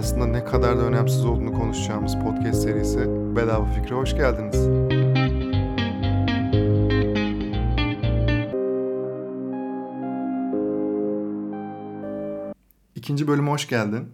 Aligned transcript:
aslında 0.00 0.26
ne 0.26 0.44
kadar 0.44 0.78
da 0.78 0.82
önemsiz 0.82 1.24
olduğunu 1.24 1.52
konuşacağımız 1.52 2.14
podcast 2.14 2.62
serisi 2.62 2.98
Bedava 3.36 3.64
Fikre 3.64 3.94
hoş 3.94 4.14
geldiniz. 4.14 4.56
İkinci 12.94 13.28
bölüme 13.28 13.50
hoş 13.50 13.68
geldin. 13.68 14.08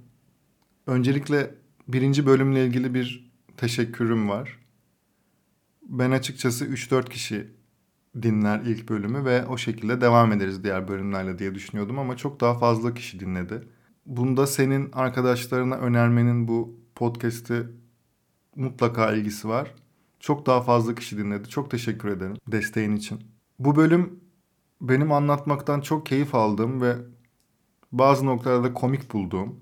Öncelikle 0.86 1.54
birinci 1.88 2.26
bölümle 2.26 2.66
ilgili 2.66 2.94
bir 2.94 3.32
teşekkürüm 3.56 4.28
var. 4.28 4.58
Ben 5.82 6.10
açıkçası 6.10 6.66
3-4 6.66 7.08
kişi 7.08 7.50
dinler 8.22 8.60
ilk 8.60 8.88
bölümü 8.88 9.24
ve 9.24 9.46
o 9.46 9.58
şekilde 9.58 10.00
devam 10.00 10.32
ederiz 10.32 10.64
diğer 10.64 10.88
bölümlerle 10.88 11.38
diye 11.38 11.54
düşünüyordum 11.54 11.98
ama 11.98 12.16
çok 12.16 12.40
daha 12.40 12.58
fazla 12.58 12.94
kişi 12.94 13.20
dinledi. 13.20 13.75
Bunda 14.06 14.46
senin 14.46 14.92
arkadaşlarına 14.92 15.74
önermenin 15.74 16.48
bu 16.48 16.74
podcast'i 16.94 17.66
mutlaka 18.56 19.12
ilgisi 19.12 19.48
var. 19.48 19.74
Çok 20.20 20.46
daha 20.46 20.62
fazla 20.62 20.94
kişi 20.94 21.18
dinledi. 21.18 21.48
Çok 21.48 21.70
teşekkür 21.70 22.08
ederim 22.08 22.36
desteğin 22.48 22.96
için. 22.96 23.20
Bu 23.58 23.76
bölüm 23.76 24.20
benim 24.80 25.12
anlatmaktan 25.12 25.80
çok 25.80 26.06
keyif 26.06 26.34
aldığım 26.34 26.80
ve 26.80 26.96
bazı 27.92 28.26
noktalarda 28.26 28.74
komik 28.74 29.12
bulduğum 29.12 29.60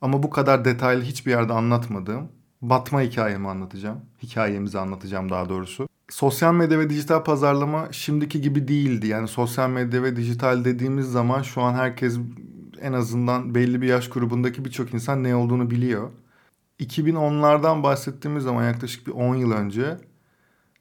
ama 0.00 0.22
bu 0.22 0.30
kadar 0.30 0.64
detaylı 0.64 1.02
hiçbir 1.02 1.30
yerde 1.30 1.52
anlatmadığım 1.52 2.28
batma 2.62 3.02
hikayemi 3.02 3.48
anlatacağım. 3.48 4.00
Hikayemizi 4.22 4.78
anlatacağım 4.78 5.30
daha 5.30 5.48
doğrusu. 5.48 5.88
Sosyal 6.08 6.54
medya 6.54 6.78
ve 6.78 6.90
dijital 6.90 7.24
pazarlama 7.24 7.88
şimdiki 7.92 8.40
gibi 8.40 8.68
değildi. 8.68 9.06
Yani 9.06 9.28
sosyal 9.28 9.70
medya 9.70 10.02
ve 10.02 10.16
dijital 10.16 10.64
dediğimiz 10.64 11.06
zaman 11.06 11.42
şu 11.42 11.62
an 11.62 11.74
herkes 11.74 12.18
en 12.80 12.92
azından 12.92 13.54
belli 13.54 13.82
bir 13.82 13.86
yaş 13.86 14.08
grubundaki 14.08 14.64
birçok 14.64 14.94
insan 14.94 15.22
ne 15.22 15.36
olduğunu 15.36 15.70
biliyor. 15.70 16.10
2010'lardan 16.80 17.82
bahsettiğimiz 17.82 18.44
zaman 18.44 18.64
yaklaşık 18.64 19.06
bir 19.06 19.12
10 19.12 19.34
yıl 19.34 19.52
önce 19.52 19.98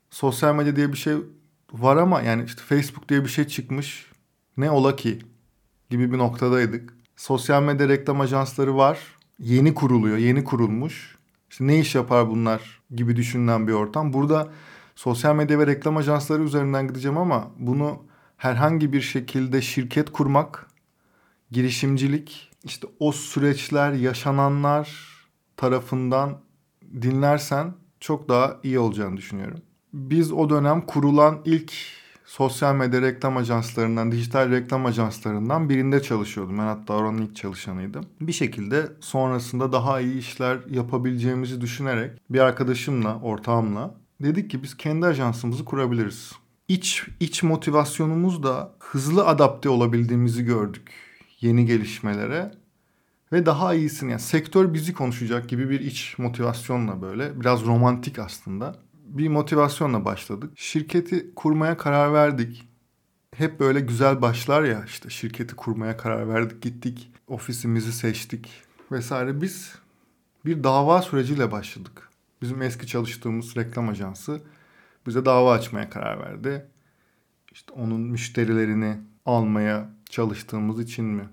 sosyal 0.09 0.55
medya 0.55 0.75
diye 0.75 0.91
bir 0.91 0.97
şey 0.97 1.15
var 1.71 1.97
ama 1.97 2.21
yani 2.21 2.43
işte 2.43 2.61
Facebook 2.61 3.09
diye 3.09 3.23
bir 3.23 3.29
şey 3.29 3.47
çıkmış. 3.47 4.11
Ne 4.57 4.71
ola 4.71 4.95
ki 4.95 5.19
gibi 5.89 6.11
bir 6.11 6.17
noktadaydık. 6.17 6.93
Sosyal 7.15 7.63
medya 7.63 7.89
reklam 7.89 8.21
ajansları 8.21 8.77
var. 8.77 8.99
Yeni 9.39 9.73
kuruluyor, 9.73 10.17
yeni 10.17 10.43
kurulmuş. 10.43 11.17
İşte 11.49 11.67
ne 11.67 11.79
iş 11.79 11.95
yapar 11.95 12.29
bunlar 12.29 12.81
gibi 12.95 13.15
düşünülen 13.15 13.67
bir 13.67 13.73
ortam. 13.73 14.13
Burada 14.13 14.51
sosyal 14.95 15.35
medya 15.35 15.59
ve 15.59 15.67
reklam 15.67 15.97
ajansları 15.97 16.43
üzerinden 16.43 16.87
gideceğim 16.87 17.17
ama 17.17 17.51
bunu 17.59 18.03
herhangi 18.37 18.93
bir 18.93 19.01
şekilde 19.01 19.61
şirket 19.61 20.11
kurmak, 20.11 20.67
girişimcilik, 21.53 22.51
işte 22.63 22.87
o 22.99 23.11
süreçler, 23.11 23.93
yaşananlar 23.93 24.89
tarafından 25.57 26.37
dinlersen 27.01 27.73
çok 27.99 28.29
daha 28.29 28.59
iyi 28.63 28.79
olacağını 28.79 29.17
düşünüyorum. 29.17 29.59
Biz 29.93 30.31
o 30.31 30.49
dönem 30.49 30.81
kurulan 30.81 31.41
ilk 31.45 31.73
sosyal 32.25 32.75
medya 32.75 33.01
reklam 33.01 33.37
ajanslarından, 33.37 34.11
dijital 34.11 34.51
reklam 34.51 34.85
ajanslarından 34.85 35.69
birinde 35.69 36.01
çalışıyordum. 36.01 36.57
Ben 36.57 36.63
hatta 36.63 36.93
oranın 36.93 37.21
ilk 37.21 37.35
çalışanıydım. 37.35 38.05
Bir 38.21 38.31
şekilde 38.31 38.91
sonrasında 38.99 39.71
daha 39.71 40.01
iyi 40.01 40.17
işler 40.17 40.59
yapabileceğimizi 40.69 41.61
düşünerek 41.61 42.11
bir 42.29 42.39
arkadaşımla, 42.39 43.19
ortağımla 43.21 43.95
dedik 44.21 44.49
ki 44.49 44.63
biz 44.63 44.77
kendi 44.77 45.05
ajansımızı 45.05 45.65
kurabiliriz. 45.65 46.31
İç, 46.67 47.07
iç 47.19 47.43
motivasyonumuz 47.43 48.43
da 48.43 48.75
hızlı 48.79 49.27
adapte 49.27 49.69
olabildiğimizi 49.69 50.45
gördük 50.45 51.02
yeni 51.43 51.65
gelişmelere 51.65 52.51
ve 53.31 53.45
daha 53.45 53.73
iyisini 53.73 54.11
yani 54.11 54.21
sektör 54.21 54.73
bizi 54.73 54.93
konuşacak 54.93 55.49
gibi 55.49 55.69
bir 55.69 55.79
iç 55.79 56.15
motivasyonla 56.17 57.01
böyle 57.01 57.39
biraz 57.39 57.65
romantik 57.65 58.19
aslında 58.19 58.75
bir 59.05 59.27
motivasyonla 59.27 60.05
başladık. 60.05 60.53
Şirketi 60.55 61.35
kurmaya 61.35 61.77
karar 61.77 62.13
verdik. 62.13 62.67
Hep 63.35 63.59
böyle 63.59 63.79
güzel 63.79 64.21
başlar 64.21 64.63
ya 64.63 64.83
işte 64.85 65.09
şirketi 65.09 65.55
kurmaya 65.55 65.97
karar 65.97 66.29
verdik 66.29 66.61
gittik 66.61 67.11
ofisimizi 67.27 67.93
seçtik 67.93 68.49
vesaire 68.91 69.41
biz 69.41 69.75
bir 70.45 70.63
dava 70.63 71.01
süreciyle 71.01 71.51
başladık. 71.51 72.09
Bizim 72.41 72.61
eski 72.61 72.87
çalıştığımız 72.87 73.55
reklam 73.55 73.89
ajansı 73.89 74.41
bize 75.07 75.25
dava 75.25 75.53
açmaya 75.53 75.89
karar 75.89 76.19
verdi. 76.19 76.65
İşte 77.51 77.73
onun 77.73 78.01
müşterilerini 78.01 78.97
almaya 79.25 79.89
çalıştığımız 80.13 80.79
için 80.79 81.05
mi? 81.05 81.29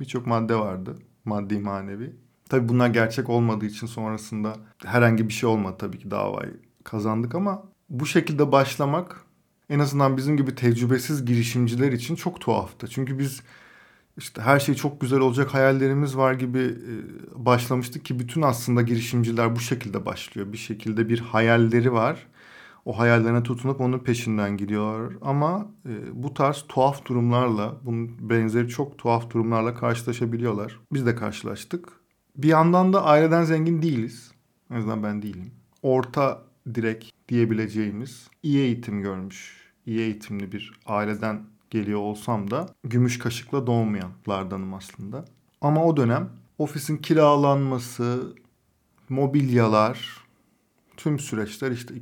Birçok 0.00 0.26
madde 0.26 0.54
vardı. 0.54 0.96
Maddi 1.24 1.58
manevi. 1.58 2.16
Tabii 2.48 2.68
bunlar 2.68 2.88
gerçek 2.88 3.28
olmadığı 3.28 3.66
için 3.66 3.86
sonrasında 3.86 4.56
herhangi 4.84 5.28
bir 5.28 5.32
şey 5.32 5.48
olmadı 5.48 5.76
tabii 5.78 5.98
ki 5.98 6.10
davayı 6.10 6.60
kazandık 6.84 7.34
ama 7.34 7.62
bu 7.88 8.06
şekilde 8.06 8.52
başlamak 8.52 9.24
en 9.70 9.78
azından 9.78 10.16
bizim 10.16 10.36
gibi 10.36 10.54
tecrübesiz 10.54 11.24
girişimciler 11.24 11.92
için 11.92 12.14
çok 12.16 12.40
tuhaftı. 12.40 12.88
Çünkü 12.88 13.18
biz 13.18 13.42
işte 14.16 14.42
her 14.42 14.60
şey 14.60 14.74
çok 14.74 15.00
güzel 15.00 15.20
olacak 15.20 15.54
hayallerimiz 15.54 16.16
var 16.16 16.34
gibi 16.34 16.74
başlamıştık 17.34 18.04
ki 18.04 18.18
bütün 18.18 18.42
aslında 18.42 18.82
girişimciler 18.82 19.56
bu 19.56 19.60
şekilde 19.60 20.06
başlıyor. 20.06 20.52
Bir 20.52 20.58
şekilde 20.58 21.08
bir 21.08 21.18
hayalleri 21.18 21.92
var. 21.92 22.26
O 22.84 22.98
hayallerine 22.98 23.42
tutunup 23.42 23.80
onun 23.80 23.98
peşinden 23.98 24.56
gidiyorlar. 24.56 25.16
Ama 25.22 25.70
bu 26.12 26.34
tarz 26.34 26.64
tuhaf 26.68 27.06
durumlarla, 27.06 27.74
bunun 27.84 28.30
benzeri 28.30 28.68
çok 28.68 28.98
tuhaf 28.98 29.30
durumlarla 29.30 29.74
karşılaşabiliyorlar. 29.74 30.80
Biz 30.92 31.06
de 31.06 31.14
karşılaştık. 31.14 31.88
Bir 32.36 32.48
yandan 32.48 32.92
da 32.92 33.04
aileden 33.04 33.44
zengin 33.44 33.82
değiliz. 33.82 34.32
En 34.70 34.76
azından 34.76 35.02
ben 35.02 35.22
değilim. 35.22 35.50
Orta 35.82 36.42
direkt 36.74 37.04
diyebileceğimiz 37.28 38.28
iyi 38.42 38.58
eğitim 38.58 39.02
görmüş, 39.02 39.70
iyi 39.86 39.98
eğitimli 39.98 40.52
bir 40.52 40.72
aileden 40.86 41.42
geliyor 41.70 42.00
olsam 42.00 42.50
da 42.50 42.66
gümüş 42.84 43.18
kaşıkla 43.18 43.66
doğmayanlardanım 43.66 44.74
aslında. 44.74 45.24
Ama 45.60 45.84
o 45.84 45.96
dönem 45.96 46.28
ofisin 46.58 46.96
kiralanması, 46.96 48.36
mobilyalar, 49.08 50.24
tüm 50.96 51.18
süreçler 51.18 51.70
işte 51.70 51.94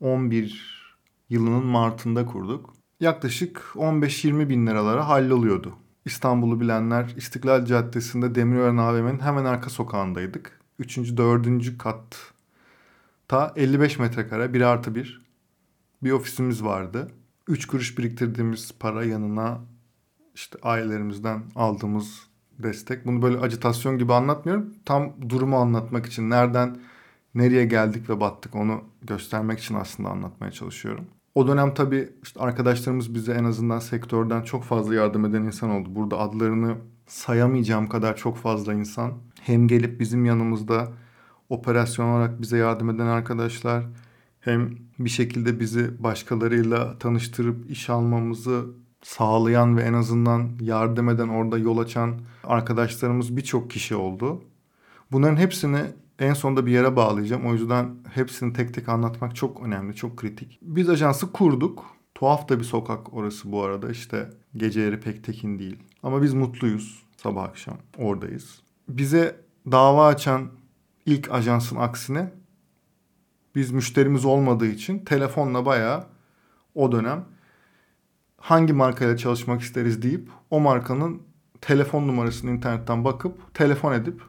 2011 0.00 0.96
yılının 1.28 1.66
Mart'ında 1.66 2.26
kurduk. 2.26 2.74
Yaklaşık 3.00 3.58
15-20 3.74 4.48
bin 4.48 4.66
liralara 4.66 5.08
halloluyordu. 5.08 5.74
İstanbul'u 6.04 6.60
bilenler 6.60 7.14
İstiklal 7.16 7.64
Caddesi'nde 7.64 8.34
Demirören 8.34 8.76
AVM'nin 8.76 9.18
hemen 9.18 9.44
arka 9.44 9.70
sokağındaydık. 9.70 10.60
Üçüncü, 10.78 11.16
dördüncü 11.16 11.78
kat 11.78 12.32
ta 13.28 13.52
55 13.56 13.98
metrekare 13.98 14.54
1 14.54 14.60
artı 14.60 14.94
1 14.94 15.22
bir 16.02 16.10
ofisimiz 16.10 16.64
vardı. 16.64 17.10
3 17.48 17.66
kuruş 17.66 17.98
biriktirdiğimiz 17.98 18.72
para 18.80 19.04
yanına 19.04 19.60
işte 20.34 20.58
ailelerimizden 20.62 21.42
aldığımız 21.54 22.20
destek. 22.58 23.06
Bunu 23.06 23.22
böyle 23.22 23.38
acitasyon 23.38 23.98
gibi 23.98 24.12
anlatmıyorum. 24.12 24.74
Tam 24.84 25.30
durumu 25.30 25.56
anlatmak 25.56 26.06
için 26.06 26.30
nereden 26.30 26.78
nereye 27.36 27.64
geldik 27.64 28.10
ve 28.10 28.20
battık 28.20 28.54
onu 28.54 28.80
göstermek 29.02 29.58
için 29.58 29.74
aslında 29.74 30.08
anlatmaya 30.08 30.52
çalışıyorum. 30.52 31.04
O 31.34 31.48
dönem 31.48 31.74
tabii 31.74 32.08
işte 32.22 32.40
arkadaşlarımız 32.40 33.14
bize 33.14 33.32
en 33.32 33.44
azından 33.44 33.78
sektörden 33.78 34.42
çok 34.42 34.64
fazla 34.64 34.94
yardım 34.94 35.24
eden 35.24 35.42
insan 35.42 35.70
oldu. 35.70 35.88
Burada 35.94 36.18
adlarını 36.18 36.74
sayamayacağım 37.06 37.88
kadar 37.88 38.16
çok 38.16 38.36
fazla 38.36 38.74
insan 38.74 39.12
hem 39.40 39.68
gelip 39.68 40.00
bizim 40.00 40.24
yanımızda 40.24 40.88
operasyon 41.48 42.06
olarak 42.06 42.40
bize 42.40 42.56
yardım 42.56 42.90
eden 42.90 43.06
arkadaşlar 43.06 43.84
hem 44.40 44.70
bir 44.98 45.10
şekilde 45.10 45.60
bizi 45.60 46.02
başkalarıyla 46.02 46.98
tanıştırıp 46.98 47.70
iş 47.70 47.90
almamızı 47.90 48.66
sağlayan 49.02 49.76
ve 49.76 49.82
en 49.82 49.92
azından 49.92 50.50
yardım 50.60 51.08
eden 51.08 51.28
orada 51.28 51.58
yol 51.58 51.78
açan 51.78 52.20
arkadaşlarımız 52.44 53.36
birçok 53.36 53.70
kişi 53.70 53.96
oldu. 53.96 54.42
Bunların 55.12 55.36
hepsini 55.36 55.80
en 56.18 56.34
sonunda 56.34 56.66
bir 56.66 56.72
yere 56.72 56.96
bağlayacağım. 56.96 57.46
O 57.46 57.52
yüzden 57.52 57.96
hepsini 58.14 58.52
tek 58.52 58.74
tek 58.74 58.88
anlatmak 58.88 59.36
çok 59.36 59.62
önemli, 59.62 59.96
çok 59.96 60.16
kritik. 60.16 60.58
Biz 60.62 60.88
ajansı 60.88 61.32
kurduk. 61.32 61.84
Tuhaf 62.14 62.48
da 62.48 62.58
bir 62.58 62.64
sokak 62.64 63.14
orası 63.14 63.52
bu 63.52 63.62
arada. 63.62 63.90
İşte 63.90 64.30
geceleri 64.56 65.00
pek 65.00 65.24
tekin 65.24 65.58
değil. 65.58 65.76
Ama 66.02 66.22
biz 66.22 66.34
mutluyuz. 66.34 67.02
Sabah 67.16 67.44
akşam 67.44 67.76
oradayız. 67.98 68.62
Bize 68.88 69.40
dava 69.70 70.06
açan 70.06 70.48
ilk 71.06 71.30
ajansın 71.30 71.76
aksine 71.76 72.32
biz 73.54 73.70
müşterimiz 73.70 74.24
olmadığı 74.24 74.66
için 74.66 74.98
telefonla 74.98 75.66
bayağı 75.66 76.06
o 76.74 76.92
dönem 76.92 77.24
hangi 78.36 78.72
markayla 78.72 79.16
çalışmak 79.16 79.60
isteriz 79.60 80.02
deyip 80.02 80.28
o 80.50 80.60
markanın 80.60 81.22
telefon 81.60 82.08
numarasını 82.08 82.50
internetten 82.50 83.04
bakıp 83.04 83.54
telefon 83.54 83.92
edip 83.92 84.22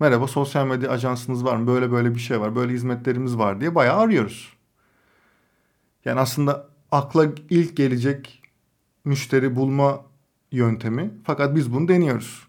merhaba 0.00 0.26
sosyal 0.26 0.66
medya 0.66 0.90
ajansınız 0.90 1.44
var 1.44 1.56
mı 1.56 1.66
böyle 1.66 1.92
böyle 1.92 2.14
bir 2.14 2.20
şey 2.20 2.40
var 2.40 2.56
böyle 2.56 2.72
hizmetlerimiz 2.72 3.38
var 3.38 3.60
diye 3.60 3.74
bayağı 3.74 3.98
arıyoruz. 3.98 4.52
Yani 6.04 6.20
aslında 6.20 6.68
akla 6.92 7.26
ilk 7.50 7.76
gelecek 7.76 8.42
müşteri 9.04 9.56
bulma 9.56 10.04
yöntemi 10.52 11.10
fakat 11.24 11.56
biz 11.56 11.72
bunu 11.72 11.88
deniyoruz. 11.88 12.48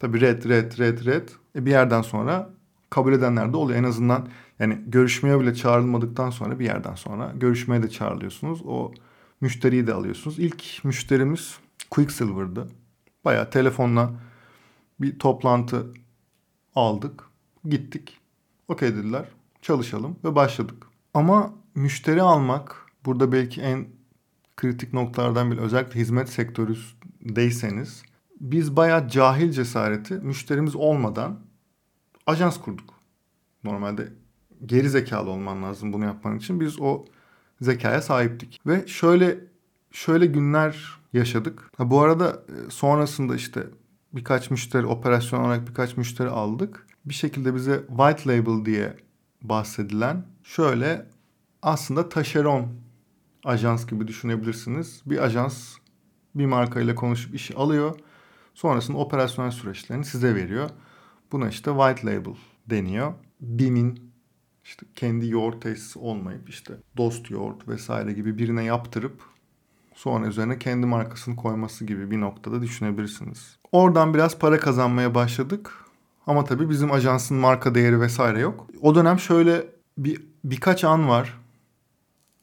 Tabii 0.00 0.20
red 0.20 0.44
red 0.44 0.78
red 0.78 1.06
red 1.06 1.28
E 1.56 1.66
bir 1.66 1.70
yerden 1.70 2.02
sonra 2.02 2.50
kabul 2.90 3.12
edenler 3.12 3.52
de 3.52 3.56
oluyor. 3.56 3.78
En 3.78 3.84
azından 3.84 4.28
yani 4.58 4.78
görüşmeye 4.86 5.40
bile 5.40 5.54
çağrılmadıktan 5.54 6.30
sonra 6.30 6.58
bir 6.58 6.64
yerden 6.64 6.94
sonra 6.94 7.32
görüşmeye 7.36 7.82
de 7.82 7.90
çağrılıyorsunuz. 7.90 8.62
O 8.66 8.92
müşteriyi 9.40 9.86
de 9.86 9.94
alıyorsunuz. 9.94 10.38
İlk 10.38 10.84
müşterimiz 10.84 11.58
Quicksilver'dı. 11.90 12.68
Baya 13.24 13.50
telefonla 13.50 14.12
bir 15.00 15.18
toplantı 15.18 15.86
aldık. 16.74 17.24
Gittik. 17.64 18.18
Okey 18.68 18.96
dediler. 18.96 19.28
Çalışalım 19.62 20.16
ve 20.24 20.34
başladık. 20.34 20.86
Ama 21.14 21.54
müşteri 21.74 22.22
almak 22.22 22.86
burada 23.04 23.32
belki 23.32 23.60
en 23.60 23.86
kritik 24.56 24.92
noktalardan 24.92 25.50
biri 25.50 25.60
özellikle 25.60 26.00
hizmet 26.00 26.28
sektöründeyseniz 26.28 28.02
biz 28.40 28.76
bayağı 28.76 29.08
cahil 29.08 29.50
cesareti 29.50 30.14
müşterimiz 30.14 30.76
olmadan 30.76 31.40
ajans 32.26 32.60
kurduk. 32.60 32.94
Normalde 33.64 34.12
geri 34.66 34.90
zekalı 34.90 35.30
olman 35.30 35.62
lazım 35.62 35.92
bunu 35.92 36.04
yapman 36.04 36.36
için. 36.36 36.60
Biz 36.60 36.80
o 36.80 37.04
zekaya 37.60 38.02
sahiptik. 38.02 38.60
Ve 38.66 38.86
şöyle 38.86 39.38
şöyle 39.92 40.26
günler 40.26 41.00
yaşadık. 41.12 41.70
Ha, 41.76 41.90
bu 41.90 42.00
arada 42.00 42.30
e, 42.30 42.70
sonrasında 42.70 43.36
işte 43.36 43.66
birkaç 44.14 44.50
müşteri 44.50 44.86
operasyon 44.86 45.40
olarak 45.40 45.68
birkaç 45.68 45.96
müşteri 45.96 46.28
aldık. 46.28 46.86
Bir 47.04 47.14
şekilde 47.14 47.54
bize 47.54 47.82
white 47.88 48.30
label 48.30 48.64
diye 48.64 48.96
bahsedilen 49.42 50.26
şöyle 50.44 51.06
aslında 51.62 52.08
taşeron 52.08 52.68
ajans 53.44 53.86
gibi 53.86 54.08
düşünebilirsiniz. 54.08 55.02
Bir 55.06 55.24
ajans 55.24 55.76
bir 56.34 56.46
markayla 56.46 56.94
konuşup 56.94 57.34
işi 57.34 57.54
alıyor. 57.56 57.98
Sonrasında 58.54 58.98
operasyonel 58.98 59.50
süreçlerini 59.50 60.04
size 60.04 60.34
veriyor. 60.34 60.70
Buna 61.32 61.48
işte 61.48 61.70
white 61.70 62.06
label 62.06 62.34
deniyor. 62.66 63.14
BİM'in 63.40 64.14
işte 64.64 64.86
kendi 64.94 65.28
yoğurt 65.28 65.62
tesisi 65.62 65.98
olmayıp 65.98 66.48
işte 66.48 66.74
dost 66.96 67.30
yoğurt 67.30 67.68
vesaire 67.68 68.12
gibi 68.12 68.38
birine 68.38 68.64
yaptırıp 68.64 69.33
sonra 69.94 70.26
üzerine 70.26 70.58
kendi 70.58 70.86
markasını 70.86 71.36
koyması 71.36 71.84
gibi 71.84 72.10
bir 72.10 72.20
noktada 72.20 72.62
düşünebilirsiniz. 72.62 73.56
Oradan 73.72 74.14
biraz 74.14 74.38
para 74.38 74.60
kazanmaya 74.60 75.14
başladık. 75.14 75.72
Ama 76.26 76.44
tabii 76.44 76.70
bizim 76.70 76.92
ajansın 76.92 77.36
marka 77.36 77.74
değeri 77.74 78.00
vesaire 78.00 78.40
yok. 78.40 78.66
O 78.80 78.94
dönem 78.94 79.18
şöyle 79.18 79.66
bir 79.98 80.22
birkaç 80.44 80.84
an 80.84 81.08
var. 81.08 81.40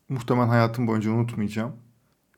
Muhtemelen 0.10 0.48
hayatım 0.48 0.88
boyunca 0.88 1.12
unutmayacağım. 1.12 1.72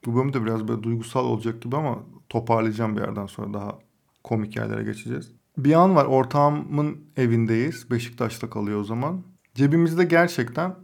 Bu 0.06 0.16
bölüm 0.16 0.34
de 0.34 0.46
biraz 0.46 0.68
böyle 0.68 0.84
duygusal 0.84 1.26
olacak 1.26 1.62
gibi 1.62 1.78
ama 1.78 2.00
toparlayacağım 2.30 2.96
bir 2.96 3.02
yerden 3.02 3.26
sonra 3.26 3.54
daha 3.54 3.80
komik 4.24 4.56
yerlere 4.56 4.84
geçeceğiz. 4.84 5.32
Bir 5.58 5.74
an 5.74 5.96
var 5.96 6.06
ortağımın 6.06 6.98
evindeyiz. 7.18 7.92
Beşiktaş'ta 7.92 8.50
kalıyor 8.50 8.80
o 8.80 8.84
zaman. 8.84 9.24
Cebimizde 9.56 10.04
gerçekten 10.04 10.76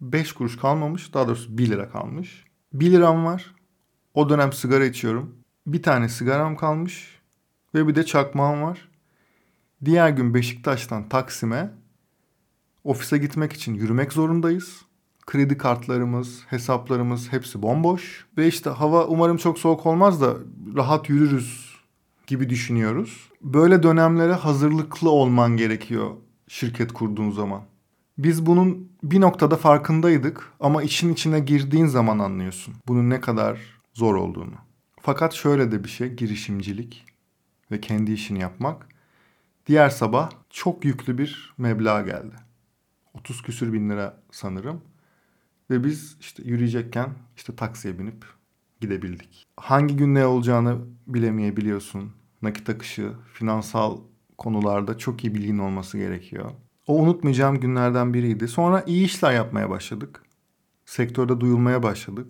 5 0.00 0.32
kuruş 0.32 0.56
kalmamış. 0.56 1.14
Daha 1.14 1.26
doğrusu 1.26 1.58
1 1.58 1.70
lira 1.70 1.90
kalmış. 1.90 2.44
1 2.72 2.92
liram 2.92 3.24
var. 3.24 3.54
O 4.18 4.28
dönem 4.28 4.52
sigara 4.52 4.84
içiyorum. 4.84 5.34
Bir 5.66 5.82
tane 5.82 6.08
sigaram 6.08 6.56
kalmış. 6.56 7.18
Ve 7.74 7.88
bir 7.88 7.94
de 7.94 8.06
çakmağım 8.06 8.62
var. 8.62 8.88
Diğer 9.84 10.10
gün 10.10 10.34
Beşiktaş'tan 10.34 11.08
Taksim'e 11.08 11.70
ofise 12.84 13.18
gitmek 13.18 13.52
için 13.52 13.74
yürümek 13.74 14.12
zorundayız. 14.12 14.82
Kredi 15.26 15.58
kartlarımız, 15.58 16.42
hesaplarımız 16.46 17.32
hepsi 17.32 17.62
bomboş. 17.62 18.26
Ve 18.38 18.48
işte 18.48 18.70
hava 18.70 19.06
umarım 19.06 19.36
çok 19.36 19.58
soğuk 19.58 19.86
olmaz 19.86 20.20
da 20.20 20.34
rahat 20.76 21.08
yürürüz 21.08 21.74
gibi 22.26 22.50
düşünüyoruz. 22.50 23.30
Böyle 23.42 23.82
dönemlere 23.82 24.34
hazırlıklı 24.34 25.10
olman 25.10 25.56
gerekiyor 25.56 26.10
şirket 26.48 26.92
kurduğun 26.92 27.30
zaman. 27.30 27.62
Biz 28.18 28.46
bunun 28.46 28.92
bir 29.02 29.20
noktada 29.20 29.56
farkındaydık 29.56 30.52
ama 30.60 30.82
için 30.82 31.12
içine 31.12 31.40
girdiğin 31.40 31.86
zaman 31.86 32.18
anlıyorsun 32.18 32.74
bunun 32.88 33.10
ne 33.10 33.20
kadar 33.20 33.77
zor 33.98 34.14
olduğunu. 34.14 34.54
Fakat 35.00 35.34
şöyle 35.34 35.72
de 35.72 35.84
bir 35.84 35.88
şey 35.88 36.14
girişimcilik 36.14 37.04
ve 37.70 37.80
kendi 37.80 38.12
işini 38.12 38.40
yapmak. 38.40 38.88
Diğer 39.66 39.88
sabah 39.90 40.30
çok 40.50 40.84
yüklü 40.84 41.18
bir 41.18 41.54
meblağ 41.58 42.02
geldi. 42.02 42.34
30 43.14 43.42
küsür 43.42 43.72
bin 43.72 43.90
lira 43.90 44.22
sanırım. 44.30 44.80
Ve 45.70 45.84
biz 45.84 46.16
işte 46.20 46.42
yürüyecekken 46.42 47.10
işte 47.36 47.56
taksiye 47.56 47.98
binip 47.98 48.24
gidebildik. 48.80 49.46
Hangi 49.56 49.96
gün 49.96 50.14
ne 50.14 50.26
olacağını 50.26 50.78
bilemeyebiliyorsun. 51.06 52.12
Nakit 52.42 52.70
akışı, 52.70 53.12
finansal 53.32 53.98
konularda 54.38 54.98
çok 54.98 55.24
iyi 55.24 55.34
bilgin 55.34 55.58
olması 55.58 55.98
gerekiyor. 55.98 56.50
O 56.86 57.02
unutmayacağım 57.02 57.60
günlerden 57.60 58.14
biriydi. 58.14 58.48
Sonra 58.48 58.82
iyi 58.86 59.04
işler 59.04 59.32
yapmaya 59.32 59.70
başladık. 59.70 60.22
Sektörde 60.86 61.40
duyulmaya 61.40 61.82
başladık. 61.82 62.26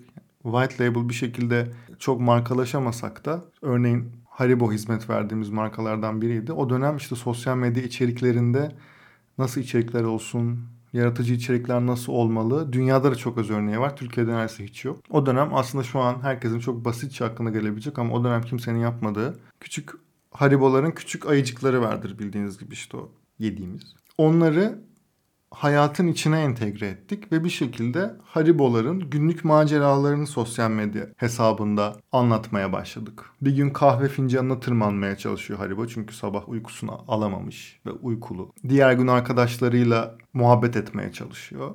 White 0.52 0.84
label 0.84 1.08
bir 1.08 1.14
şekilde 1.14 1.68
çok 1.98 2.20
markalaşamasak 2.20 3.24
da 3.24 3.44
örneğin 3.62 4.12
Haribo 4.28 4.72
hizmet 4.72 5.10
verdiğimiz 5.10 5.50
markalardan 5.50 6.22
biriydi. 6.22 6.52
O 6.52 6.70
dönem 6.70 6.96
işte 6.96 7.16
sosyal 7.16 7.56
medya 7.56 7.82
içeriklerinde 7.82 8.72
nasıl 9.38 9.60
içerikler 9.60 10.02
olsun, 10.02 10.60
yaratıcı 10.92 11.34
içerikler 11.34 11.86
nasıl 11.86 12.12
olmalı? 12.12 12.72
Dünyada 12.72 13.10
da 13.10 13.14
çok 13.14 13.38
az 13.38 13.50
örneği 13.50 13.80
var. 13.80 13.96
Türkiye'de 13.96 14.32
neredeyse 14.32 14.64
hiç 14.64 14.84
yok. 14.84 14.98
O 15.10 15.26
dönem 15.26 15.54
aslında 15.54 15.84
şu 15.84 16.00
an 16.00 16.22
herkesin 16.22 16.60
çok 16.60 16.84
basitçe 16.84 17.24
aklına 17.24 17.50
gelebilecek 17.50 17.98
ama 17.98 18.14
o 18.14 18.24
dönem 18.24 18.42
kimsenin 18.42 18.78
yapmadığı 18.78 19.38
küçük 19.60 19.90
Haribo'ların 20.30 20.90
küçük 20.90 21.26
ayıcıkları 21.26 21.82
vardır 21.82 22.18
bildiğiniz 22.18 22.58
gibi 22.58 22.72
işte 22.72 22.96
o 22.96 23.10
yediğimiz. 23.38 23.82
Onları 24.18 24.78
hayatın 25.50 26.06
içine 26.06 26.40
entegre 26.40 26.86
ettik 26.86 27.32
ve 27.32 27.44
bir 27.44 27.48
şekilde 27.48 28.16
Haribo'ların 28.24 29.10
günlük 29.10 29.44
maceralarını 29.44 30.26
sosyal 30.26 30.70
medya 30.70 31.06
hesabında 31.16 31.96
anlatmaya 32.12 32.72
başladık. 32.72 33.24
Bir 33.40 33.56
gün 33.56 33.70
kahve 33.70 34.08
fincanına 34.08 34.60
tırmanmaya 34.60 35.16
çalışıyor 35.16 35.58
Haribo 35.58 35.86
çünkü 35.86 36.14
sabah 36.14 36.48
uykusunu 36.48 37.04
alamamış 37.08 37.80
ve 37.86 37.90
uykulu. 37.90 38.52
Diğer 38.68 38.92
gün 38.92 39.06
arkadaşlarıyla 39.06 40.16
muhabbet 40.32 40.76
etmeye 40.76 41.12
çalışıyor 41.12 41.74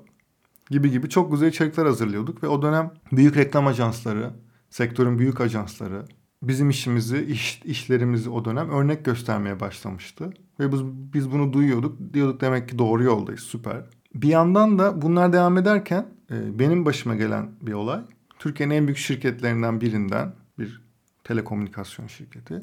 gibi 0.70 0.92
gibi 0.92 1.10
çok 1.10 1.32
güzel 1.32 1.48
içerikler 1.48 1.86
hazırlıyorduk 1.86 2.44
ve 2.44 2.48
o 2.48 2.62
dönem 2.62 2.92
büyük 3.12 3.38
reklam 3.38 3.68
ajansları, 3.68 4.34
sektörün 4.70 5.20
büyük 5.20 5.42
ajansları 5.42 6.06
bizim 6.48 6.70
işimizi, 6.70 7.26
iş, 7.26 7.62
işlerimizi 7.66 8.30
o 8.30 8.46
dönem 8.46 8.70
örnek 8.70 9.06
göstermeye 9.06 9.60
başlamıştı. 9.60 10.34
Ve 10.60 10.72
biz, 10.72 10.84
biz 10.86 11.32
bunu 11.32 11.54
duyuyorduk. 11.54 12.14
Diyorduk 12.14 12.42
demek 12.42 12.70
ki 12.70 12.78
doğru 12.80 13.04
yoldayız. 13.04 13.42
Süper. 13.42 13.86
Bir 14.16 14.28
yandan 14.28 14.80
da 14.80 15.02
bunlar 15.02 15.34
devam 15.34 15.58
ederken 15.58 16.08
e, 16.32 16.60
benim 16.60 16.86
başıma 16.86 17.16
gelen 17.16 17.52
bir 17.62 17.74
olay. 17.74 18.02
Türkiye'nin 18.40 18.76
en 18.76 18.88
büyük 18.88 18.98
şirketlerinden 18.98 19.82
birinden 19.82 20.34
bir 20.60 20.82
telekomünikasyon 21.24 22.08
şirketi. 22.08 22.60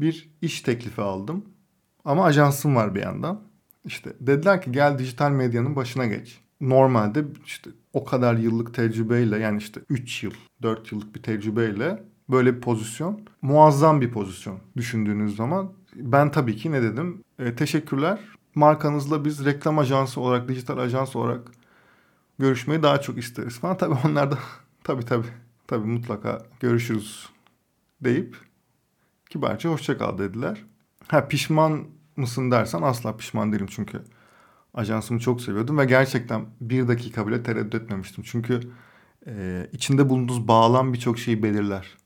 Bir 0.00 0.30
iş 0.42 0.60
teklifi 0.60 1.02
aldım. 1.02 1.44
Ama 2.04 2.24
ajansım 2.24 2.76
var 2.76 2.94
bir 2.94 3.00
yandan. 3.00 3.40
İşte 3.84 4.12
dediler 4.20 4.62
ki 4.62 4.72
gel 4.72 4.98
dijital 4.98 5.30
medyanın 5.30 5.76
başına 5.76 6.06
geç. 6.06 6.40
Normalde 6.60 7.24
işte 7.46 7.70
o 7.92 8.04
kadar 8.04 8.34
yıllık 8.34 8.74
tecrübeyle 8.74 9.38
yani 9.38 9.58
işte 9.58 9.80
3 9.88 10.22
yıl, 10.22 10.32
4 10.62 10.92
yıllık 10.92 11.14
bir 11.14 11.22
tecrübeyle 11.22 12.02
böyle 12.32 12.56
bir 12.56 12.60
pozisyon. 12.60 13.20
Muazzam 13.42 14.00
bir 14.00 14.10
pozisyon 14.10 14.58
düşündüğünüz 14.76 15.36
zaman. 15.36 15.72
Ben 15.96 16.30
tabii 16.30 16.56
ki 16.56 16.72
ne 16.72 16.82
dedim? 16.82 17.24
E, 17.38 17.54
teşekkürler. 17.54 18.18
Markanızla 18.54 19.24
biz 19.24 19.44
reklam 19.44 19.78
ajansı 19.78 20.20
olarak, 20.20 20.48
dijital 20.48 20.78
ajans 20.78 21.16
olarak 21.16 21.40
görüşmeyi 22.38 22.82
daha 22.82 23.00
çok 23.00 23.18
isteriz 23.18 23.58
falan. 23.58 23.76
Tabii 23.76 23.96
onlar 24.06 24.30
da 24.30 24.38
tabii 24.84 25.04
tabii 25.04 25.26
tabii 25.66 25.86
mutlaka 25.86 26.42
görüşürüz 26.60 27.28
deyip 28.00 28.36
kibarca 29.30 29.70
hoşça 29.70 29.98
kal 29.98 30.18
dediler. 30.18 30.64
Ha 31.08 31.28
pişman 31.28 31.84
mısın 32.16 32.50
dersen 32.50 32.82
asla 32.82 33.16
pişman 33.16 33.52
değilim 33.52 33.66
çünkü 33.70 34.02
ajansımı 34.74 35.20
çok 35.20 35.40
seviyordum 35.40 35.78
ve 35.78 35.84
gerçekten 35.84 36.46
bir 36.60 36.88
dakika 36.88 37.26
bile 37.26 37.42
tereddüt 37.42 37.74
etmemiştim. 37.74 38.24
Çünkü 38.26 38.60
e, 39.26 39.66
içinde 39.72 40.08
bulunduğunuz 40.08 40.48
bağlam 40.48 40.92
birçok 40.92 41.18
şeyi 41.18 41.42
belirler 41.42 41.96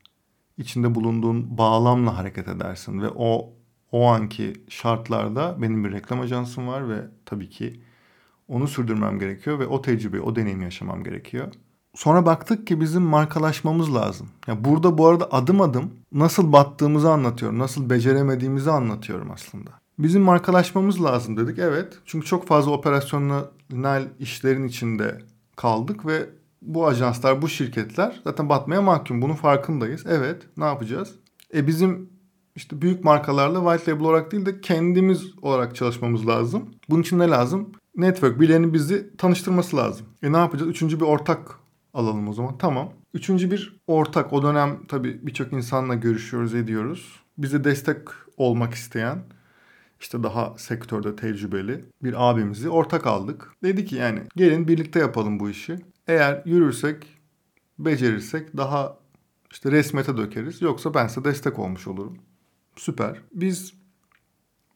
içinde 0.59 0.95
bulunduğun 0.95 1.59
bağlamla 1.59 2.19
hareket 2.19 2.49
edersin 2.49 3.03
ve 3.03 3.09
o 3.17 3.53
o 3.93 4.07
anki 4.07 4.53
şartlarda 4.69 5.57
benim 5.63 5.85
bir 5.85 5.93
reklam 5.93 6.21
ajansım 6.21 6.69
var 6.69 6.89
ve 6.89 7.07
tabii 7.25 7.49
ki 7.51 7.81
onu 8.49 8.69
sürdürmem 8.69 9.19
gerekiyor 9.19 9.59
ve 9.59 9.67
o 9.67 9.83
tecrübeyi, 9.83 10.23
o 10.23 10.37
deneyimi 10.37 10.65
yaşamam 10.65 11.05
gerekiyor. 11.05 11.53
Sonra 11.95 12.27
baktık 12.27 12.67
ki 12.67 12.81
bizim 12.81 13.03
markalaşmamız 13.03 13.95
lazım. 13.95 14.29
Ya 14.47 14.65
burada 14.65 14.99
bu 14.99 15.07
arada 15.07 15.33
adım 15.33 15.61
adım 15.61 15.91
nasıl 16.13 16.53
battığımızı 16.53 17.11
anlatıyorum, 17.11 17.59
nasıl 17.59 17.91
beceremediğimizi 17.91 18.71
anlatıyorum 18.71 19.31
aslında. 19.31 19.71
Bizim 19.99 20.23
markalaşmamız 20.23 21.05
lazım 21.05 21.37
dedik. 21.37 21.59
Evet. 21.59 21.99
Çünkü 22.07 22.27
çok 22.27 22.47
fazla 22.47 22.71
operasyonel 22.71 24.09
işlerin 24.19 24.65
içinde 24.69 25.23
kaldık 25.57 26.07
ve 26.07 26.27
bu 26.67 26.87
ajanslar, 26.87 27.43
bu 27.43 27.49
şirketler 27.49 28.21
zaten 28.25 28.49
batmaya 28.49 28.83
mahkum. 28.83 29.23
Bunun 29.23 29.35
farkındayız. 29.35 30.05
Evet, 30.09 30.43
ne 30.57 30.65
yapacağız? 30.65 31.15
E 31.55 31.67
bizim 31.67 32.11
işte 32.57 32.83
büyük 32.83 33.05
markalarla 33.05 33.61
white 33.61 33.93
label 33.93 34.05
olarak 34.05 34.33
değil 34.33 34.47
de 34.47 34.61
kendimiz 34.61 35.39
olarak 35.43 35.77
çalışmamız 35.77 36.27
lazım. 36.27 36.71
Bunun 36.91 37.03
için 37.03 37.19
ne 37.19 37.29
lazım? 37.29 37.73
Network 37.97 38.41
birilerinin 38.41 38.73
bizi 38.73 39.17
tanıştırması 39.17 39.77
lazım. 39.77 40.07
E 40.23 40.33
ne 40.33 40.37
yapacağız? 40.37 40.71
Üçüncü 40.71 41.01
bir 41.01 41.05
ortak 41.05 41.59
alalım 41.95 42.29
o 42.29 42.33
zaman. 42.33 42.59
Tamam. 42.59 42.93
Üçüncü 43.15 43.51
bir 43.51 43.81
ortak. 43.87 44.33
O 44.33 44.43
dönem 44.43 44.79
tabii 44.89 45.27
birçok 45.27 45.53
insanla 45.53 45.95
görüşüyoruz, 45.95 46.55
ediyoruz. 46.55 47.21
Bize 47.39 47.65
destek 47.65 47.99
olmak 48.37 48.75
isteyen 48.75 49.19
işte 50.01 50.23
daha 50.23 50.55
sektörde 50.59 51.17
tecrübeli 51.17 51.85
bir 52.03 52.31
abimizi 52.31 52.69
ortak 52.69 53.07
aldık. 53.07 53.53
Dedi 53.63 53.85
ki 53.85 53.97
yani 53.97 54.21
gelin 54.37 54.69
birlikte 54.69 54.99
yapalım 54.99 55.41
bu 55.41 55.51
işi. 55.51 55.79
Eğer 56.07 56.43
yürürsek, 56.45 57.07
becerirsek 57.79 58.57
daha 58.57 58.99
işte 59.51 59.73
resmete 59.73 60.17
dökeriz. 60.17 60.63
Yoksa 60.63 60.95
ben 60.95 61.07
size 61.07 61.25
destek 61.25 61.59
olmuş 61.59 61.87
olurum. 61.87 62.19
Süper. 62.77 63.23
Biz 63.33 63.75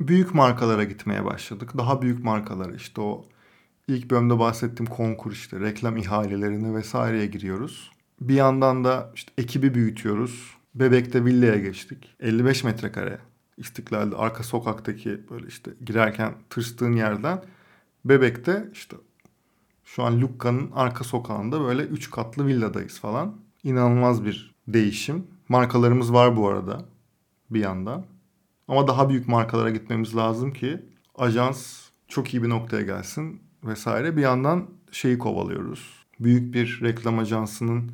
büyük 0.01 0.35
markalara 0.35 0.85
gitmeye 0.85 1.25
başladık. 1.25 1.73
Daha 1.79 2.03
büyük 2.03 2.25
markalara 2.25 2.75
işte 2.75 3.01
o 3.01 3.25
ilk 3.89 4.11
bölümde 4.11 4.39
bahsettiğim 4.39 4.91
konkur 4.91 5.33
işte 5.33 5.61
reklam 5.61 5.97
ihalelerine 5.97 6.75
vesaireye 6.75 7.27
giriyoruz. 7.27 7.91
Bir 8.21 8.35
yandan 8.35 8.85
da 8.85 9.13
işte 9.15 9.33
ekibi 9.39 9.75
büyütüyoruz. 9.75 10.57
Bebek'te 10.75 11.25
villaya 11.25 11.57
geçtik. 11.57 12.17
55 12.21 12.65
metrekare. 12.65 13.19
İstiklal'de 13.57 14.17
arka 14.17 14.43
sokaktaki 14.43 15.21
böyle 15.31 15.47
işte 15.47 15.71
girerken 15.85 16.35
tırstığın 16.51 16.93
yerden 16.93 17.43
Bebek'te 18.05 18.69
işte 18.73 18.97
şu 19.95 20.03
an 20.03 20.21
Lukka'nın 20.21 20.71
arka 20.75 21.05
sokağında 21.05 21.61
böyle 21.61 21.83
3 21.83 22.11
katlı 22.11 22.47
villadayız 22.47 23.01
falan. 23.01 23.35
İnanılmaz 23.63 24.25
bir 24.25 24.55
değişim. 24.69 25.27
Markalarımız 25.49 26.13
var 26.13 26.37
bu 26.37 26.49
arada 26.49 26.85
bir 27.51 27.61
yandan. 27.61 28.05
Ama 28.69 28.89
daha 28.89 29.09
büyük 29.09 29.29
markalara 29.29 29.71
gitmemiz 29.71 30.17
lazım 30.17 30.53
ki 30.53 30.81
ajans 31.15 31.89
çok 32.09 32.35
iyi 32.35 32.43
bir 32.43 32.49
noktaya 32.49 32.83
gelsin 32.83 33.43
vesaire. 33.65 34.17
Bir 34.17 34.23
yandan 34.23 34.67
şeyi 34.93 35.19
kovalıyoruz. 35.19 36.07
Büyük 36.21 36.55
bir 36.55 36.81
reklam 36.83 37.19
ajansının 37.19 37.93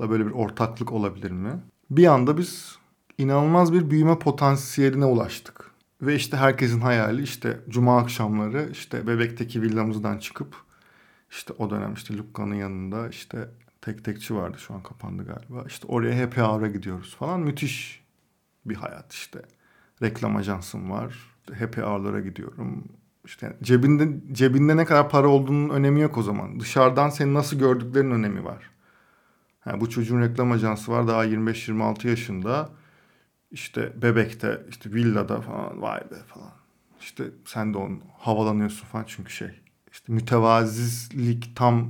da 0.00 0.10
böyle 0.10 0.26
bir 0.26 0.32
ortaklık 0.32 0.92
olabilir 0.92 1.30
mi? 1.30 1.50
Bir 1.90 2.06
anda 2.06 2.38
biz 2.38 2.76
inanılmaz 3.18 3.72
bir 3.72 3.90
büyüme 3.90 4.18
potansiyeline 4.18 5.04
ulaştık. 5.04 5.70
Ve 6.02 6.14
işte 6.14 6.36
herkesin 6.36 6.80
hayali 6.80 7.22
işte 7.22 7.60
cuma 7.68 7.98
akşamları 7.98 8.68
işte 8.72 9.06
bebekteki 9.06 9.62
villamızdan 9.62 10.18
çıkıp 10.18 10.71
işte 11.32 11.52
o 11.52 11.70
dönem 11.70 11.94
işte 11.94 12.16
Lukka'nın 12.16 12.54
yanında 12.54 13.08
işte 13.08 13.48
tek 13.80 14.04
tekçi 14.04 14.34
vardı 14.34 14.58
şu 14.58 14.74
an 14.74 14.82
kapandı 14.82 15.24
galiba. 15.24 15.64
İşte 15.66 15.86
oraya 15.86 16.22
happy 16.22 16.40
hour'a 16.40 16.68
gidiyoruz 16.68 17.16
falan. 17.16 17.40
Müthiş 17.40 18.04
bir 18.64 18.74
hayat 18.74 19.12
işte. 19.12 19.42
Reklam 20.02 20.36
ajansım 20.36 20.90
var. 20.90 21.14
Happy 21.58 21.80
hour'lara 21.80 22.20
gidiyorum. 22.20 22.84
İşte 23.24 23.56
cebinde 23.62 24.34
cebinde 24.34 24.76
ne 24.76 24.84
kadar 24.84 25.10
para 25.10 25.28
olduğunun 25.28 25.68
önemi 25.68 26.00
yok 26.00 26.18
o 26.18 26.22
zaman. 26.22 26.60
Dışarıdan 26.60 27.08
seni 27.08 27.34
nasıl 27.34 27.58
gördüklerinin 27.58 28.10
önemi 28.10 28.44
var. 28.44 28.70
Yani 29.66 29.80
bu 29.80 29.90
çocuğun 29.90 30.20
reklam 30.20 30.52
ajansı 30.52 30.92
var 30.92 31.08
daha 31.08 31.26
25-26 31.26 32.08
yaşında. 32.08 32.70
İşte 33.50 34.02
bebekte, 34.02 34.62
işte 34.70 34.92
villada 34.92 35.40
falan 35.40 35.82
vay 35.82 36.00
be 36.00 36.18
falan. 36.26 36.52
İşte 37.00 37.24
sen 37.46 37.74
de 37.74 37.78
onu 37.78 37.98
havalanıyorsun 38.18 38.86
falan 38.86 39.04
çünkü 39.08 39.32
şey. 39.32 39.62
İşte 39.92 40.12
mütevazizlik 40.12 41.56
tam 41.56 41.88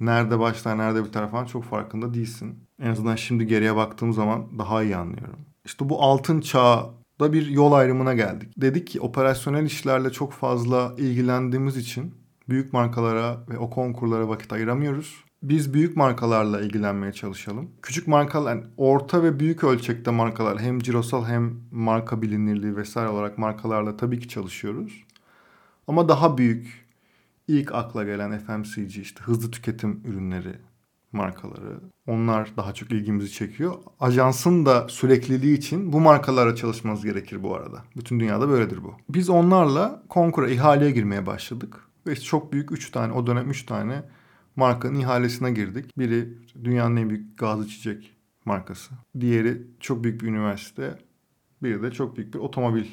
nerede 0.00 0.38
başlar 0.38 0.78
nerede 0.78 1.04
biter 1.04 1.30
falan 1.30 1.44
çok 1.44 1.64
farkında 1.64 2.14
değilsin. 2.14 2.58
En 2.82 2.90
azından 2.90 3.16
şimdi 3.16 3.46
geriye 3.46 3.76
baktığım 3.76 4.12
zaman 4.12 4.58
daha 4.58 4.82
iyi 4.82 4.96
anlıyorum. 4.96 5.38
İşte 5.64 5.88
bu 5.88 6.02
altın 6.02 6.40
çağda 6.40 7.32
bir 7.32 7.46
yol 7.46 7.72
ayrımına 7.72 8.14
geldik. 8.14 8.52
Dedik 8.56 8.86
ki 8.86 9.00
operasyonel 9.00 9.66
işlerle 9.66 10.12
çok 10.12 10.32
fazla 10.32 10.94
ilgilendiğimiz 10.98 11.76
için 11.76 12.14
büyük 12.48 12.72
markalara 12.72 13.44
ve 13.48 13.58
o 13.58 13.70
konkurlara 13.70 14.28
vakit 14.28 14.52
ayıramıyoruz. 14.52 15.24
Biz 15.42 15.74
büyük 15.74 15.96
markalarla 15.96 16.60
ilgilenmeye 16.60 17.12
çalışalım. 17.12 17.70
Küçük 17.82 18.08
markalar, 18.08 18.54
yani 18.54 18.64
orta 18.76 19.22
ve 19.22 19.40
büyük 19.40 19.64
ölçekte 19.64 20.10
markalar 20.10 20.60
hem 20.60 20.78
cirosal 20.78 21.26
hem 21.26 21.60
marka 21.70 22.22
bilinirliği 22.22 22.76
vesaire 22.76 23.08
olarak 23.08 23.38
markalarla 23.38 23.96
tabii 23.96 24.18
ki 24.20 24.28
çalışıyoruz. 24.28 25.04
Ama 25.88 26.08
daha 26.08 26.38
büyük 26.38 26.86
ilk 27.48 27.74
akla 27.74 28.04
gelen 28.04 28.38
FMCG 28.38 28.96
işte 28.96 29.20
hızlı 29.20 29.50
tüketim 29.50 30.00
ürünleri 30.04 30.54
markaları. 31.12 31.80
Onlar 32.06 32.52
daha 32.56 32.74
çok 32.74 32.92
ilgimizi 32.92 33.32
çekiyor. 33.32 33.74
Ajansın 34.00 34.66
da 34.66 34.88
sürekliliği 34.88 35.58
için 35.58 35.92
bu 35.92 36.00
markalarla 36.00 36.56
çalışmanız 36.56 37.04
gerekir 37.04 37.42
bu 37.42 37.54
arada. 37.54 37.84
Bütün 37.96 38.20
dünyada 38.20 38.48
böyledir 38.48 38.84
bu. 38.84 38.94
Biz 39.08 39.30
onlarla 39.30 40.02
konkura, 40.08 40.48
ihaleye 40.48 40.90
girmeye 40.90 41.26
başladık. 41.26 41.80
Ve 42.06 42.12
işte 42.12 42.24
çok 42.24 42.52
büyük 42.52 42.72
3 42.72 42.90
tane, 42.90 43.12
o 43.12 43.26
dönem 43.26 43.50
3 43.50 43.66
tane 43.66 44.02
markanın 44.56 44.94
ihalesine 44.94 45.52
girdik. 45.52 45.98
Biri 45.98 46.38
dünyanın 46.64 46.96
en 46.96 47.10
büyük 47.10 47.38
gaz 47.38 47.66
içecek 47.66 48.16
markası. 48.44 48.94
Diğeri 49.20 49.62
çok 49.80 50.04
büyük 50.04 50.22
bir 50.22 50.26
üniversite. 50.26 50.98
Biri 51.62 51.82
de 51.82 51.90
çok 51.90 52.16
büyük 52.16 52.34
bir 52.34 52.38
otomobil 52.38 52.86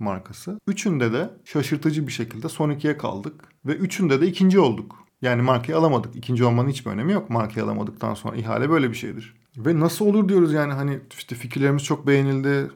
markası. 0.00 0.60
Üçünde 0.66 1.12
de 1.12 1.30
şaşırtıcı 1.44 2.06
bir 2.06 2.12
şekilde 2.12 2.48
son 2.48 2.70
ikiye 2.70 2.96
kaldık. 2.96 3.44
Ve 3.66 3.72
üçünde 3.72 4.20
de 4.20 4.26
ikinci 4.26 4.60
olduk. 4.60 5.06
Yani 5.22 5.42
markayı 5.42 5.78
alamadık. 5.78 6.16
İkinci 6.16 6.44
olmanın 6.44 6.68
hiçbir 6.68 6.90
önemi 6.90 7.12
yok. 7.12 7.30
Markayı 7.30 7.66
alamadıktan 7.66 8.14
sonra 8.14 8.36
ihale 8.36 8.70
böyle 8.70 8.90
bir 8.90 8.96
şeydir. 8.96 9.34
Ve 9.56 9.80
nasıl 9.80 10.06
olur 10.06 10.28
diyoruz 10.28 10.52
yani 10.52 10.72
hani 10.72 11.00
işte 11.18 11.34
fikirlerimiz 11.34 11.84
çok 11.84 12.06
beğenildi. 12.06 12.70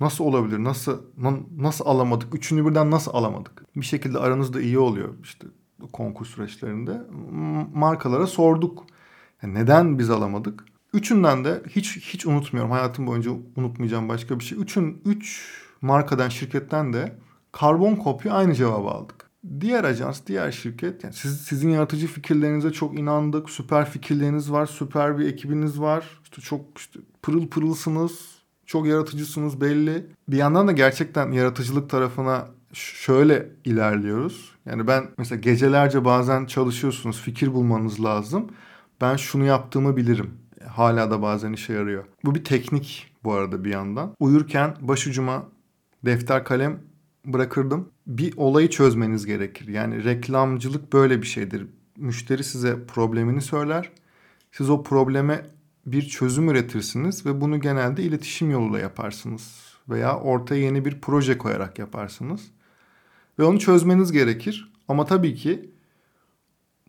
Nasıl 0.00 0.24
olabilir? 0.24 0.64
Nasıl 0.64 1.02
nasıl 1.56 1.86
alamadık? 1.86 2.34
Üçünü 2.34 2.66
birden 2.66 2.90
nasıl 2.90 3.10
alamadık? 3.14 3.64
Bir 3.76 3.86
şekilde 3.86 4.18
aranızda 4.18 4.60
iyi 4.60 4.78
oluyor 4.78 5.14
işte 5.22 5.46
konkurs 5.92 6.28
süreçlerinde. 6.28 7.02
Markalara 7.74 8.26
sorduk. 8.26 8.86
Yani 9.42 9.54
neden 9.54 9.98
biz 9.98 10.10
alamadık? 10.10 10.64
Üçünden 10.92 11.44
de 11.44 11.62
hiç 11.68 11.96
hiç 11.96 12.26
unutmuyorum. 12.26 12.70
Hayatım 12.70 13.06
boyunca 13.06 13.30
unutmayacağım 13.56 14.08
başka 14.08 14.38
bir 14.38 14.44
şey. 14.44 14.58
Üçün 14.58 15.02
üç 15.04 15.52
markadan 15.82 16.28
şirketten 16.28 16.92
de 16.92 17.16
karbon 17.52 17.94
kopya 17.96 18.32
aynı 18.32 18.54
cevabı 18.54 18.88
aldık. 18.88 19.30
Diğer 19.60 19.84
ajans, 19.84 20.20
diğer 20.26 20.52
şirket 20.52 21.04
yani 21.04 21.14
siz, 21.14 21.40
sizin 21.40 21.68
yaratıcı 21.68 22.06
fikirlerinize 22.06 22.72
çok 22.72 22.98
inandık. 22.98 23.50
Süper 23.50 23.90
fikirleriniz 23.90 24.52
var, 24.52 24.66
süper 24.66 25.18
bir 25.18 25.26
ekibiniz 25.26 25.80
var. 25.80 26.20
İşte 26.24 26.42
çok 26.42 26.60
işte 26.78 27.00
pırıl 27.22 27.48
pırılsınız. 27.48 28.42
Çok 28.66 28.86
yaratıcısınız 28.86 29.60
belli. 29.60 30.06
Bir 30.28 30.36
yandan 30.36 30.68
da 30.68 30.72
gerçekten 30.72 31.32
yaratıcılık 31.32 31.90
tarafına 31.90 32.48
şöyle 32.72 33.48
ilerliyoruz. 33.64 34.52
Yani 34.66 34.86
ben 34.86 35.04
mesela 35.18 35.40
gecelerce 35.40 36.04
bazen 36.04 36.46
çalışıyorsunuz, 36.46 37.20
fikir 37.20 37.54
bulmanız 37.54 38.04
lazım. 38.04 38.46
Ben 39.00 39.16
şunu 39.16 39.44
yaptığımı 39.44 39.96
bilirim. 39.96 40.30
Hala 40.68 41.10
da 41.10 41.22
bazen 41.22 41.52
işe 41.52 41.72
yarıyor. 41.72 42.04
Bu 42.24 42.34
bir 42.34 42.44
teknik 42.44 43.12
bu 43.24 43.32
arada 43.32 43.64
bir 43.64 43.70
yandan. 43.70 44.14
Uyurken 44.20 44.76
başucuma 44.80 45.44
defter 46.04 46.44
kalem 46.44 46.80
bırakırdım. 47.26 47.88
Bir 48.06 48.34
olayı 48.36 48.70
çözmeniz 48.70 49.26
gerekir. 49.26 49.68
Yani 49.68 50.04
reklamcılık 50.04 50.92
böyle 50.92 51.22
bir 51.22 51.26
şeydir. 51.26 51.66
Müşteri 51.96 52.44
size 52.44 52.86
problemini 52.86 53.42
söyler. 53.42 53.90
Siz 54.52 54.70
o 54.70 54.82
probleme 54.82 55.46
bir 55.86 56.02
çözüm 56.02 56.48
üretirsiniz 56.48 57.26
ve 57.26 57.40
bunu 57.40 57.60
genelde 57.60 58.02
iletişim 58.02 58.50
yoluyla 58.50 58.78
yaparsınız 58.78 59.72
veya 59.88 60.18
ortaya 60.18 60.60
yeni 60.60 60.84
bir 60.84 61.00
proje 61.00 61.38
koyarak 61.38 61.78
yaparsınız. 61.78 62.50
Ve 63.38 63.44
onu 63.44 63.58
çözmeniz 63.58 64.12
gerekir. 64.12 64.72
Ama 64.88 65.04
tabii 65.04 65.34
ki 65.34 65.70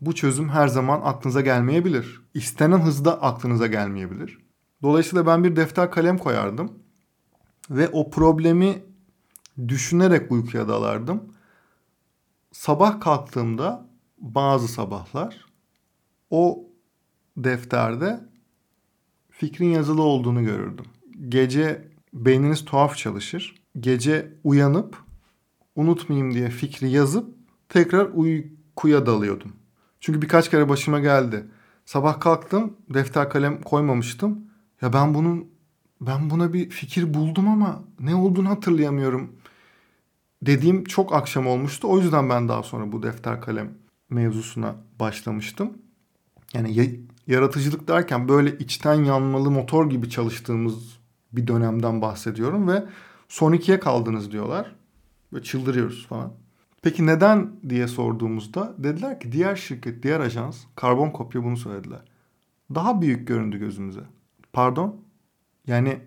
bu 0.00 0.14
çözüm 0.14 0.48
her 0.48 0.68
zaman 0.68 1.00
aklınıza 1.04 1.40
gelmeyebilir. 1.40 2.22
İstenen 2.34 2.78
hızda 2.78 3.22
aklınıza 3.22 3.66
gelmeyebilir. 3.66 4.38
Dolayısıyla 4.82 5.26
ben 5.26 5.44
bir 5.44 5.56
defter 5.56 5.90
kalem 5.90 6.18
koyardım 6.18 6.72
ve 7.70 7.88
o 7.88 8.10
problemi 8.10 8.82
düşünerek 9.68 10.32
uykuya 10.32 10.68
dalardım. 10.68 11.22
Sabah 12.52 13.00
kalktığımda 13.00 13.86
bazı 14.18 14.68
sabahlar 14.68 15.44
o 16.30 16.64
defterde 17.36 18.20
fikrin 19.30 19.68
yazılı 19.68 20.02
olduğunu 20.02 20.44
görürdüm. 20.44 20.84
Gece 21.28 21.88
beyniniz 22.12 22.64
tuhaf 22.64 22.96
çalışır. 22.96 23.54
Gece 23.80 24.32
uyanıp 24.44 24.96
unutmayayım 25.76 26.34
diye 26.34 26.50
fikri 26.50 26.90
yazıp 26.90 27.34
tekrar 27.68 28.08
uykuya 28.14 29.06
dalıyordum. 29.06 29.52
Çünkü 30.00 30.22
birkaç 30.22 30.50
kere 30.50 30.68
başıma 30.68 31.00
geldi. 31.00 31.46
Sabah 31.84 32.20
kalktım, 32.20 32.76
defter 32.94 33.30
kalem 33.30 33.62
koymamıştım. 33.62 34.44
Ya 34.82 34.92
ben 34.92 35.14
bunun 35.14 35.48
ben 36.00 36.30
buna 36.30 36.52
bir 36.52 36.70
fikir 36.70 37.14
buldum 37.14 37.48
ama 37.48 37.84
ne 38.00 38.14
olduğunu 38.14 38.48
hatırlayamıyorum 38.48 39.32
dediğim 40.46 40.84
çok 40.84 41.14
akşam 41.14 41.46
olmuştu. 41.46 41.88
O 41.90 41.98
yüzden 41.98 42.30
ben 42.30 42.48
daha 42.48 42.62
sonra 42.62 42.92
bu 42.92 43.02
defter 43.02 43.40
kalem 43.40 43.74
mevzusuna 44.10 44.74
başlamıştım. 45.00 45.72
Yani 46.54 47.00
yaratıcılık 47.26 47.88
derken 47.88 48.28
böyle 48.28 48.58
içten 48.58 49.04
yanmalı 49.04 49.50
motor 49.50 49.90
gibi 49.90 50.10
çalıştığımız 50.10 50.98
bir 51.32 51.46
dönemden 51.46 52.02
bahsediyorum 52.02 52.68
ve 52.68 52.84
son 53.28 53.52
ikiye 53.52 53.80
kaldınız 53.80 54.32
diyorlar. 54.32 54.74
Ve 55.32 55.42
çıldırıyoruz 55.42 56.06
falan. 56.06 56.32
Peki 56.82 57.06
neden 57.06 57.52
diye 57.68 57.88
sorduğumuzda 57.88 58.74
dediler 58.78 59.20
ki 59.20 59.32
diğer 59.32 59.56
şirket, 59.56 60.02
diğer 60.02 60.20
ajans 60.20 60.64
karbon 60.76 61.10
kopya 61.10 61.44
bunu 61.44 61.56
söylediler. 61.56 62.00
Daha 62.74 63.02
büyük 63.02 63.28
göründü 63.28 63.58
gözümüze. 63.58 64.00
Pardon? 64.52 65.00
Yani 65.66 65.98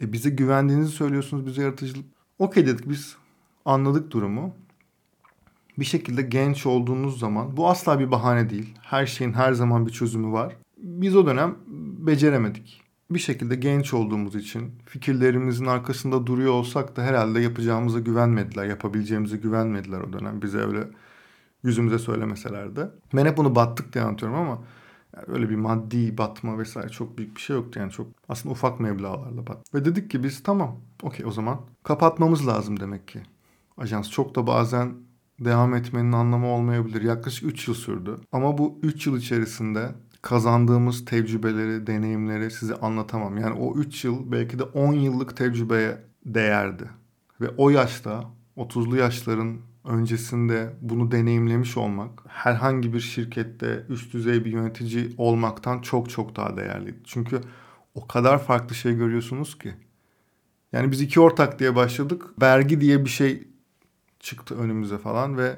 e, 0.00 0.12
bize 0.12 0.30
güvendiğinizi 0.30 0.90
söylüyorsunuz, 0.90 1.46
bize 1.46 1.62
yaratıcılık. 1.62 2.19
Okey 2.40 2.66
dedik 2.66 2.88
biz 2.88 3.16
anladık 3.64 4.10
durumu. 4.10 4.54
Bir 5.78 5.84
şekilde 5.84 6.22
genç 6.22 6.66
olduğunuz 6.66 7.18
zaman 7.18 7.56
bu 7.56 7.68
asla 7.68 8.00
bir 8.00 8.10
bahane 8.10 8.50
değil. 8.50 8.74
Her 8.82 9.06
şeyin 9.06 9.32
her 9.32 9.52
zaman 9.52 9.86
bir 9.86 9.92
çözümü 9.92 10.32
var. 10.32 10.56
Biz 10.76 11.16
o 11.16 11.26
dönem 11.26 11.56
beceremedik. 11.98 12.82
Bir 13.10 13.18
şekilde 13.18 13.56
genç 13.56 13.94
olduğumuz 13.94 14.34
için 14.34 14.72
fikirlerimizin 14.86 15.64
arkasında 15.64 16.26
duruyor 16.26 16.52
olsak 16.52 16.96
da 16.96 17.02
herhalde 17.02 17.40
yapacağımıza 17.40 18.00
güvenmediler, 18.00 18.64
yapabileceğimize 18.64 19.36
güvenmediler 19.36 20.00
o 20.00 20.12
dönem. 20.12 20.42
Bize 20.42 20.58
öyle 20.58 20.88
yüzümüze 21.62 21.98
söylemeseler 21.98 22.76
de. 22.76 22.90
Ben 23.14 23.26
hep 23.26 23.36
bunu 23.36 23.54
battık 23.54 23.92
diye 23.92 24.04
anlatıyorum 24.04 24.38
ama 24.38 24.58
yani 25.16 25.24
öyle 25.28 25.50
bir 25.50 25.56
maddi 25.56 26.18
batma 26.18 26.58
vesaire 26.58 26.88
çok 26.88 27.18
büyük 27.18 27.36
bir 27.36 27.40
şey 27.40 27.56
yoktu 27.56 27.80
yani 27.80 27.92
çok 27.92 28.06
aslında 28.28 28.52
ufak 28.52 28.80
meblağlarla 28.80 29.46
bat. 29.46 29.74
Ve 29.74 29.84
dedik 29.84 30.10
ki 30.10 30.22
biz 30.22 30.42
tamam 30.42 30.76
okey 31.02 31.26
o 31.26 31.30
zaman 31.30 31.60
kapatmamız 31.82 32.46
lazım 32.46 32.80
demek 32.80 33.08
ki. 33.08 33.22
Ajans 33.76 34.10
çok 34.10 34.34
da 34.34 34.46
bazen 34.46 34.94
devam 35.40 35.74
etmenin 35.74 36.12
anlamı 36.12 36.46
olmayabilir. 36.46 37.02
Yaklaşık 37.02 37.52
3 37.52 37.68
yıl 37.68 37.74
sürdü. 37.74 38.16
Ama 38.32 38.58
bu 38.58 38.78
3 38.82 39.06
yıl 39.06 39.18
içerisinde 39.18 39.94
kazandığımız 40.22 41.04
tecrübeleri, 41.04 41.86
deneyimleri 41.86 42.50
size 42.50 42.74
anlatamam. 42.74 43.38
Yani 43.38 43.60
o 43.60 43.76
3 43.76 44.04
yıl 44.04 44.32
belki 44.32 44.58
de 44.58 44.62
10 44.62 44.92
yıllık 44.92 45.36
tecrübeye 45.36 45.98
değerdi. 46.26 46.90
Ve 47.40 47.48
o 47.56 47.70
yaşta 47.70 48.24
30'lu 48.56 48.96
yaşların 48.96 49.56
öncesinde 49.84 50.72
bunu 50.80 51.10
deneyimlemiş 51.10 51.76
olmak 51.76 52.10
herhangi 52.28 52.92
bir 52.92 53.00
şirkette 53.00 53.86
üst 53.88 54.12
düzey 54.12 54.44
bir 54.44 54.50
yönetici 54.50 55.14
olmaktan 55.18 55.80
çok 55.80 56.10
çok 56.10 56.36
daha 56.36 56.56
değerliydi. 56.56 56.98
Çünkü 57.04 57.40
o 57.94 58.06
kadar 58.06 58.44
farklı 58.44 58.74
şey 58.74 58.94
görüyorsunuz 58.94 59.58
ki. 59.58 59.74
Yani 60.72 60.90
biz 60.90 61.00
iki 61.00 61.20
ortak 61.20 61.58
diye 61.58 61.76
başladık. 61.76 62.24
Vergi 62.42 62.80
diye 62.80 63.04
bir 63.04 63.10
şey 63.10 63.48
çıktı 64.20 64.58
önümüze 64.58 64.98
falan 64.98 65.38
ve 65.38 65.56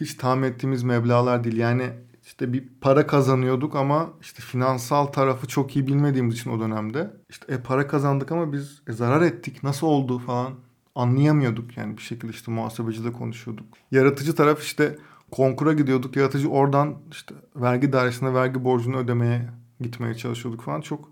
hiç 0.00 0.14
tahmin 0.14 0.42
ettiğimiz 0.42 0.82
meblağlar 0.82 1.44
değil. 1.44 1.56
Yani 1.56 1.90
işte 2.26 2.52
bir 2.52 2.68
para 2.80 3.06
kazanıyorduk 3.06 3.76
ama 3.76 4.10
işte 4.20 4.42
finansal 4.42 5.06
tarafı 5.06 5.46
çok 5.46 5.76
iyi 5.76 5.86
bilmediğimiz 5.86 6.34
için 6.34 6.50
o 6.50 6.60
dönemde 6.60 7.10
işte 7.30 7.54
e, 7.54 7.62
para 7.62 7.86
kazandık 7.86 8.32
ama 8.32 8.52
biz 8.52 8.82
e, 8.88 8.92
zarar 8.92 9.22
ettik 9.22 9.62
nasıl 9.62 9.86
oldu 9.86 10.18
falan 10.18 10.54
anlayamıyorduk 10.94 11.76
yani 11.76 11.96
bir 11.96 12.02
şekilde 12.02 12.32
işte 12.32 12.52
muhasebeciyle 12.52 13.12
konuşuyorduk. 13.12 13.66
Yaratıcı 13.90 14.34
taraf 14.34 14.62
işte 14.62 14.98
konkura 15.30 15.72
gidiyorduk. 15.72 16.16
Yaratıcı 16.16 16.48
oradan 16.48 16.94
işte 17.10 17.34
vergi 17.56 17.92
dairesine 17.92 18.34
vergi 18.34 18.64
borcunu 18.64 18.96
ödemeye 18.96 19.48
gitmeye 19.80 20.14
çalışıyorduk 20.14 20.62
falan. 20.62 20.80
Çok 20.80 21.10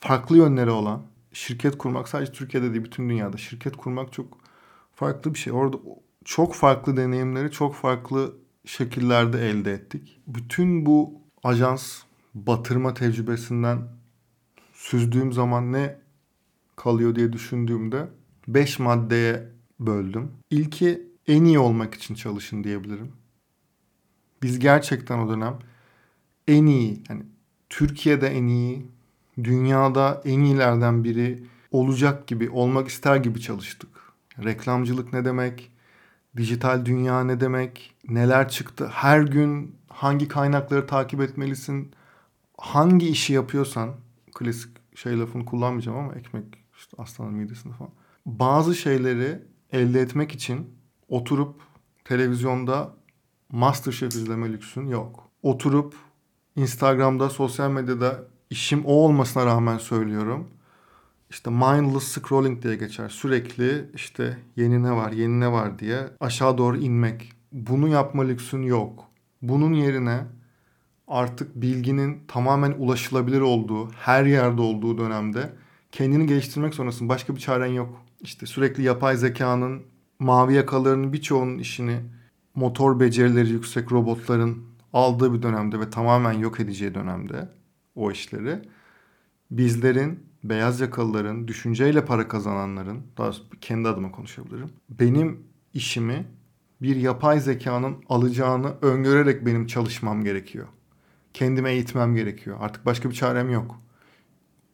farklı 0.00 0.36
yönleri 0.36 0.70
olan 0.70 1.02
şirket 1.32 1.78
kurmak 1.78 2.08
sadece 2.08 2.32
Türkiye'de 2.32 2.70
değil 2.72 2.84
bütün 2.84 3.08
dünyada 3.08 3.36
şirket 3.36 3.76
kurmak 3.76 4.12
çok 4.12 4.38
farklı 4.94 5.34
bir 5.34 5.38
şey. 5.38 5.52
Orada 5.52 5.76
çok 6.24 6.54
farklı 6.54 6.96
deneyimleri 6.96 7.50
çok 7.50 7.74
farklı 7.74 8.34
şekillerde 8.64 9.50
elde 9.50 9.72
ettik. 9.72 10.20
Bütün 10.26 10.86
bu 10.86 11.20
ajans 11.42 12.02
batırma 12.34 12.94
tecrübesinden 12.94 13.78
süzdüğüm 14.72 15.32
zaman 15.32 15.72
ne 15.72 15.98
kalıyor 16.76 17.14
diye 17.14 17.32
düşündüğümde 17.32 18.08
5 18.48 18.78
maddeye 18.78 19.48
böldüm. 19.80 20.32
İlki 20.50 21.08
en 21.26 21.44
iyi 21.44 21.58
olmak 21.58 21.94
için 21.94 22.14
çalışın 22.14 22.64
diyebilirim. 22.64 23.12
Biz 24.42 24.58
gerçekten 24.58 25.18
o 25.18 25.28
dönem 25.28 25.58
en 26.48 26.66
iyi 26.66 27.02
yani 27.08 27.22
Türkiye'de 27.68 28.28
en 28.28 28.46
iyi, 28.46 28.86
dünyada 29.44 30.22
en 30.24 30.40
iyilerden 30.40 31.04
biri 31.04 31.44
olacak 31.70 32.26
gibi, 32.26 32.50
olmak 32.50 32.88
ister 32.88 33.16
gibi 33.16 33.40
çalıştık. 33.40 33.88
Reklamcılık 34.44 35.12
ne 35.12 35.24
demek? 35.24 35.72
Dijital 36.36 36.84
dünya 36.84 37.24
ne 37.24 37.40
demek? 37.40 37.94
Neler 38.08 38.48
çıktı? 38.48 38.88
Her 38.92 39.20
gün 39.20 39.76
hangi 39.88 40.28
kaynakları 40.28 40.86
takip 40.86 41.20
etmelisin? 41.20 41.92
Hangi 42.58 43.08
işi 43.08 43.32
yapıyorsan, 43.32 43.94
klasik 44.34 44.70
şey 44.94 45.18
lafını 45.18 45.44
kullanmayacağım 45.44 45.98
ama 45.98 46.14
ekmek 46.14 46.44
işte 46.76 46.96
aslanın 46.98 47.34
midesinde 47.34 47.74
falan 47.74 47.92
bazı 48.26 48.74
şeyleri 48.74 49.42
elde 49.72 50.00
etmek 50.00 50.32
için 50.32 50.70
oturup 51.08 51.60
televizyonda 52.04 52.94
Masterchef 53.52 54.14
izleme 54.14 54.52
lüksün 54.52 54.86
yok. 54.86 55.28
Oturup 55.42 55.94
Instagram'da, 56.56 57.30
sosyal 57.30 57.70
medyada 57.70 58.24
işim 58.50 58.84
o 58.84 58.92
olmasına 58.92 59.46
rağmen 59.46 59.78
söylüyorum. 59.78 60.48
İşte 61.30 61.50
mindless 61.50 62.04
scrolling 62.04 62.62
diye 62.62 62.76
geçer. 62.76 63.08
Sürekli 63.08 63.90
işte 63.94 64.38
yeni 64.56 64.82
ne 64.82 64.92
var, 64.92 65.12
yeni 65.12 65.40
ne 65.40 65.52
var 65.52 65.78
diye 65.78 66.00
aşağı 66.20 66.58
doğru 66.58 66.76
inmek. 66.76 67.32
Bunu 67.52 67.88
yapma 67.88 68.22
lüksün 68.22 68.62
yok. 68.62 69.04
Bunun 69.42 69.72
yerine 69.72 70.20
artık 71.08 71.54
bilginin 71.54 72.22
tamamen 72.28 72.74
ulaşılabilir 72.78 73.40
olduğu, 73.40 73.90
her 73.90 74.24
yerde 74.24 74.62
olduğu 74.62 74.98
dönemde 74.98 75.52
kendini 75.92 76.26
geliştirmek 76.26 76.74
zorundasın. 76.74 77.08
Başka 77.08 77.34
bir 77.34 77.40
çaren 77.40 77.66
yok 77.66 78.03
işte 78.20 78.46
sürekli 78.46 78.82
yapay 78.82 79.16
zekanın 79.16 79.82
mavi 80.18 80.54
yakalarının 80.54 81.12
birçoğunun 81.12 81.58
işini 81.58 82.00
motor 82.54 83.00
becerileri 83.00 83.48
yüksek 83.48 83.92
robotların 83.92 84.64
aldığı 84.92 85.34
bir 85.34 85.42
dönemde 85.42 85.80
ve 85.80 85.90
tamamen 85.90 86.32
yok 86.32 86.60
edeceği 86.60 86.94
dönemde 86.94 87.48
o 87.94 88.10
işleri 88.10 88.58
bizlerin 89.50 90.26
beyaz 90.44 90.80
yakalıların 90.80 91.48
düşünceyle 91.48 92.04
para 92.04 92.28
kazananların 92.28 93.02
daha 93.18 93.30
kendi 93.60 93.88
adıma 93.88 94.12
konuşabilirim. 94.12 94.70
Benim 94.88 95.42
işimi 95.74 96.26
bir 96.82 96.96
yapay 96.96 97.40
zekanın 97.40 97.96
alacağını 98.08 98.74
öngörerek 98.82 99.46
benim 99.46 99.66
çalışmam 99.66 100.24
gerekiyor. 100.24 100.66
Kendime 101.34 101.72
eğitmem 101.72 102.14
gerekiyor. 102.14 102.56
Artık 102.60 102.86
başka 102.86 103.10
bir 103.10 103.14
çarem 103.14 103.50
yok. 103.50 103.80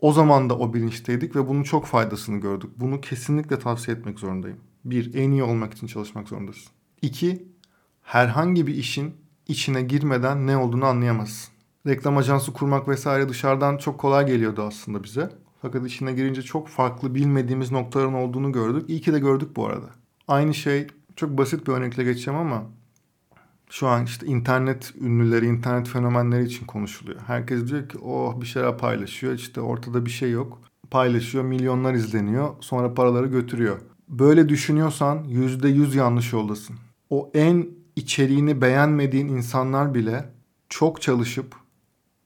O 0.01 0.13
zaman 0.13 0.51
da 0.51 0.59
o 0.59 0.75
bilinçteydik 0.75 1.37
ve 1.37 1.49
bunun 1.49 1.63
çok 1.63 1.87
faydasını 1.87 2.41
gördük. 2.41 2.71
Bunu 2.77 3.01
kesinlikle 3.01 3.59
tavsiye 3.59 3.97
etmek 3.97 4.19
zorundayım. 4.19 4.59
Bir, 4.85 5.15
en 5.15 5.31
iyi 5.31 5.43
olmak 5.43 5.75
için 5.75 5.87
çalışmak 5.87 6.29
zorundasın. 6.29 6.73
İki, 7.03 7.49
herhangi 8.03 8.67
bir 8.67 8.75
işin 8.75 9.15
içine 9.49 9.83
girmeden 9.83 10.47
ne 10.47 10.57
olduğunu 10.57 10.85
anlayamazsın. 10.85 11.55
Reklam 11.87 12.17
ajansı 12.17 12.53
kurmak 12.53 12.89
vesaire 12.89 13.29
dışarıdan 13.29 13.77
çok 13.77 14.01
kolay 14.01 14.27
geliyordu 14.27 14.63
aslında 14.63 15.05
bize. 15.05 15.31
Fakat 15.63 15.87
içine 15.87 16.13
girince 16.13 16.43
çok 16.43 16.69
farklı 16.69 17.15
bilmediğimiz 17.15 17.73
noktaların 17.73 18.15
olduğunu 18.15 18.53
gördük. 18.53 18.91
İyi 18.91 19.01
ki 19.01 19.13
de 19.13 19.19
gördük 19.19 19.57
bu 19.57 19.67
arada. 19.67 19.91
Aynı 20.29 20.55
şey 20.55 20.87
çok 21.17 21.39
basit 21.39 21.67
bir 21.67 21.73
örnekle 21.73 22.05
geçeceğim 22.05 22.41
ama 22.41 22.65
şu 23.71 23.89
an 23.89 24.05
işte 24.05 24.27
internet 24.27 24.95
ünlüleri, 25.01 25.47
internet 25.47 25.89
fenomenleri 25.89 26.45
için 26.45 26.67
konuşuluyor. 26.67 27.21
Herkes 27.27 27.69
diyor 27.69 27.89
ki 27.89 27.99
oh 27.99 28.41
bir 28.41 28.47
şeyler 28.47 28.79
paylaşıyor 28.79 29.35
işte 29.35 29.61
ortada 29.61 30.07
bir 30.07 30.11
şey 30.11 30.31
yok. 30.31 30.59
Paylaşıyor 30.91 31.45
milyonlar 31.45 31.95
izleniyor 31.95 32.55
sonra 32.61 32.95
paraları 32.95 33.27
götürüyor. 33.27 33.79
Böyle 34.09 34.49
düşünüyorsan 34.49 35.25
yüzde 35.25 35.69
yüz 35.69 35.95
yanlış 35.95 36.33
yoldasın. 36.33 36.77
O 37.11 37.31
en 37.35 37.67
içeriğini 37.97 38.61
beğenmediğin 38.61 39.29
insanlar 39.29 39.95
bile 39.95 40.25
çok 40.69 41.03
çalışıp 41.03 41.55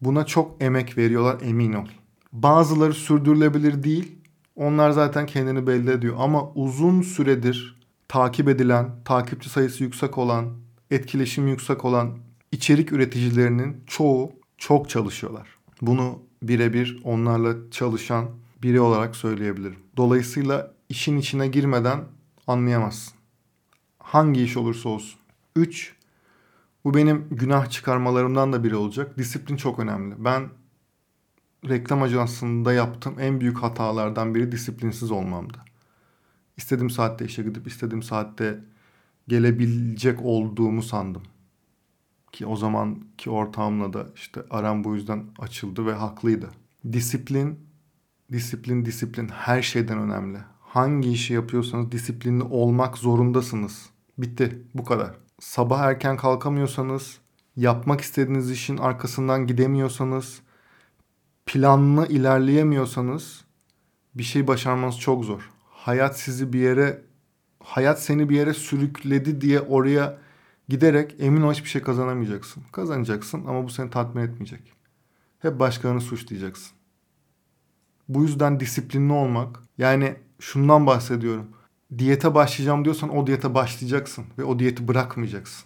buna 0.01 0.27
çok 0.27 0.63
emek 0.63 0.99
veriyorlar 0.99 1.37
emin 1.43 1.73
ol. 1.73 1.87
Bazıları 2.33 2.93
sürdürülebilir 2.93 3.83
değil. 3.83 4.19
Onlar 4.57 4.91
zaten 4.91 5.27
kendini 5.27 5.67
belli 5.67 5.91
ediyor 5.91 6.15
ama 6.19 6.51
uzun 6.53 7.03
süredir 7.03 7.81
takip 8.09 8.49
edilen, 8.49 8.91
takipçi 9.05 9.51
sayısı 9.51 9.83
yüksek 9.85 10.19
olan 10.19 10.64
etkileşim 10.95 11.49
yüksek 11.49 11.85
olan 11.85 12.19
içerik 12.53 12.93
üreticilerinin 12.93 13.85
çoğu 13.87 14.33
çok 14.59 14.89
çalışıyorlar. 14.89 15.49
Bunu 15.83 16.23
birebir 16.43 17.01
onlarla 17.05 17.71
çalışan 17.71 18.31
biri 18.63 18.81
olarak 18.81 19.17
söyleyebilirim. 19.17 19.79
Dolayısıyla 19.97 20.75
işin 20.89 21.19
içine 21.19 21.49
girmeden 21.49 22.05
anlayamazsın. 22.47 23.15
Hangi 23.99 24.43
iş 24.43 24.57
olursa 24.57 24.89
olsun. 24.89 25.21
3. 25.57 25.95
Bu 26.85 26.95
benim 26.95 27.27
günah 27.31 27.71
çıkarmalarımdan 27.71 28.53
da 28.53 28.65
biri 28.65 28.77
olacak. 28.77 29.19
Disiplin 29.19 29.57
çok 29.57 29.79
önemli. 29.79 30.15
Ben 30.19 30.49
reklam 31.69 32.03
ajansında 32.03 32.73
yaptığım 32.73 33.21
en 33.21 33.41
büyük 33.41 33.59
hatalardan 33.59 34.35
biri 34.35 34.53
disiplinsiz 34.53 35.11
olmamdı. 35.11 35.59
İstediğim 36.57 36.91
saatte 36.91 37.25
işe 37.25 37.43
gidip 37.43 37.67
istediğim 37.67 38.03
saatte 38.03 38.61
gelebilecek 39.29 40.23
olduğumu 40.23 40.83
sandım. 40.83 41.23
Ki 42.33 42.47
o 42.47 42.57
zamanki 42.57 43.31
ortamla 43.31 43.93
da 43.93 44.07
işte 44.15 44.43
aram 44.51 44.85
bu 44.85 44.95
yüzden 44.95 45.25
açıldı 45.39 45.87
ve 45.87 45.93
haklıydı. 45.93 46.51
Disiplin 46.93 47.59
Disiplin, 48.33 48.85
disiplin 48.85 49.29
her 49.29 49.63
şeyden 49.63 49.99
önemli. 49.99 50.39
Hangi 50.61 51.13
işi 51.13 51.35
yapıyorsanız 51.35 51.93
disiplinli 51.93 52.43
olmak 52.43 52.99
zorundasınız. 52.99 53.87
Bitti. 54.19 54.63
Bu 54.75 54.85
kadar. 54.85 55.15
Sabah 55.41 55.81
erken 55.81 56.17
kalkamıyorsanız, 56.17 57.19
yapmak 57.57 58.01
istediğiniz 58.01 58.51
işin 58.51 58.77
arkasından 58.77 59.47
gidemiyorsanız, 59.47 60.41
planlı 61.47 62.07
ilerleyemiyorsanız 62.07 63.45
bir 64.15 64.23
şey 64.23 64.47
başarmanız 64.47 64.99
çok 64.99 65.25
zor. 65.25 65.51
Hayat 65.71 66.19
sizi 66.21 66.53
bir 66.53 66.59
yere 66.59 67.03
hayat 67.65 68.03
seni 68.03 68.29
bir 68.29 68.37
yere 68.37 68.55
sürükledi 68.55 69.41
diye 69.41 69.61
oraya 69.61 70.19
giderek 70.69 71.17
emin 71.19 71.43
ol 71.43 71.53
hiçbir 71.53 71.69
şey 71.69 71.83
kazanamayacaksın. 71.83 72.63
Kazanacaksın 72.73 73.45
ama 73.47 73.65
bu 73.65 73.71
seni 73.71 73.91
tatmin 73.91 74.23
etmeyecek. 74.23 74.73
Hep 75.39 75.61
başkalarını 75.61 76.01
suçlayacaksın. 76.01 76.73
Bu 78.09 78.23
yüzden 78.23 78.61
disiplinli 78.61 79.13
olmak 79.13 79.59
yani 79.79 80.15
şundan 80.41 80.87
bahsediyorum. 80.87 81.47
Diyete 81.99 82.35
başlayacağım 82.35 82.85
diyorsan 82.85 83.17
o 83.17 83.27
diyete 83.27 83.55
başlayacaksın 83.55 84.25
ve 84.39 84.45
o 84.45 84.59
diyeti 84.59 84.89
bırakmayacaksın. 84.89 85.65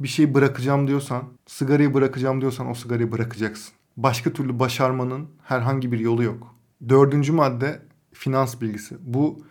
Bir 0.00 0.08
şeyi 0.08 0.34
bırakacağım 0.34 0.88
diyorsan, 0.88 1.24
sigarayı 1.46 1.94
bırakacağım 1.94 2.40
diyorsan 2.40 2.70
o 2.70 2.74
sigarayı 2.74 3.12
bırakacaksın. 3.12 3.74
Başka 3.96 4.32
türlü 4.32 4.58
başarmanın 4.58 5.28
herhangi 5.42 5.92
bir 5.92 5.98
yolu 5.98 6.22
yok. 6.22 6.54
Dördüncü 6.88 7.32
madde 7.32 7.82
finans 8.12 8.60
bilgisi. 8.60 8.96
Bu 9.00 9.44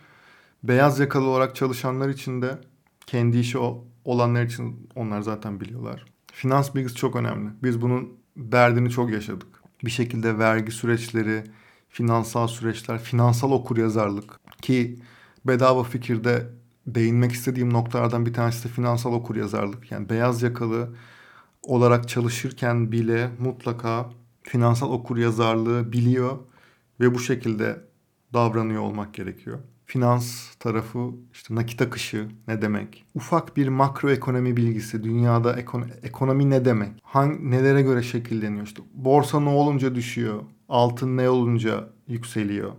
beyaz 0.68 1.00
yakalı 1.00 1.26
olarak 1.26 1.56
çalışanlar 1.56 2.08
için 2.08 2.42
de 2.42 2.58
kendi 3.06 3.38
işi 3.38 3.58
olanlar 4.04 4.42
için 4.44 4.90
onlar 4.94 5.20
zaten 5.20 5.60
biliyorlar. 5.60 6.04
Finans 6.32 6.74
bilgisi 6.74 6.94
çok 6.94 7.16
önemli. 7.16 7.50
Biz 7.62 7.82
bunun 7.82 8.12
derdini 8.36 8.90
çok 8.90 9.10
yaşadık. 9.10 9.62
Bir 9.84 9.90
şekilde 9.90 10.38
vergi 10.38 10.72
süreçleri, 10.72 11.44
finansal 11.88 12.46
süreçler, 12.46 12.98
finansal 12.98 13.50
okuryazarlık 13.50 14.40
ki 14.62 14.98
bedava 15.44 15.82
fikirde 15.82 16.46
değinmek 16.86 17.32
istediğim 17.32 17.72
noktalardan 17.72 18.26
bir 18.26 18.34
tanesi 18.34 18.64
de 18.64 18.72
finansal 18.72 19.12
okuryazarlık. 19.12 19.90
Yani 19.90 20.08
beyaz 20.08 20.42
yakalı 20.42 20.96
olarak 21.62 22.08
çalışırken 22.08 22.92
bile 22.92 23.30
mutlaka 23.38 24.10
finansal 24.42 24.90
okuryazarlığı 24.90 25.92
biliyor 25.92 26.38
ve 27.00 27.14
bu 27.14 27.18
şekilde 27.18 27.80
davranıyor 28.32 28.82
olmak 28.82 29.14
gerekiyor. 29.14 29.58
Finans 29.86 30.54
tarafı 30.54 31.10
işte 31.32 31.54
nakit 31.54 31.82
akışı 31.82 32.28
ne 32.48 32.62
demek? 32.62 33.04
Ufak 33.14 33.56
bir 33.56 33.68
makroekonomi 33.68 34.56
bilgisi. 34.56 35.04
Dünyada 35.04 35.56
ekon 35.56 35.84
ekonomi 36.02 36.50
ne 36.50 36.64
demek? 36.64 36.90
Hangi 37.02 37.50
nelere 37.50 37.82
göre 37.82 38.02
şekilleniyor? 38.02 38.66
İşte 38.66 38.82
borsa 38.94 39.40
ne 39.40 39.48
olunca 39.48 39.94
düşüyor? 39.94 40.42
Altın 40.68 41.16
ne 41.16 41.30
olunca 41.30 41.88
yükseliyor? 42.08 42.72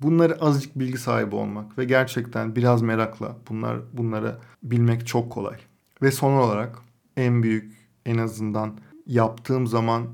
Bunları 0.00 0.40
azıcık 0.40 0.78
bilgi 0.78 0.98
sahibi 0.98 1.34
olmak 1.34 1.78
ve 1.78 1.84
gerçekten 1.84 2.56
biraz 2.56 2.82
merakla 2.82 3.36
bunlar 3.48 3.78
bunları 3.92 4.38
bilmek 4.62 5.06
çok 5.06 5.32
kolay. 5.32 5.56
Ve 6.02 6.10
son 6.10 6.32
olarak 6.32 6.78
en 7.16 7.42
büyük 7.42 7.72
en 8.06 8.18
azından 8.18 8.78
yaptığım 9.06 9.66
zaman 9.66 10.06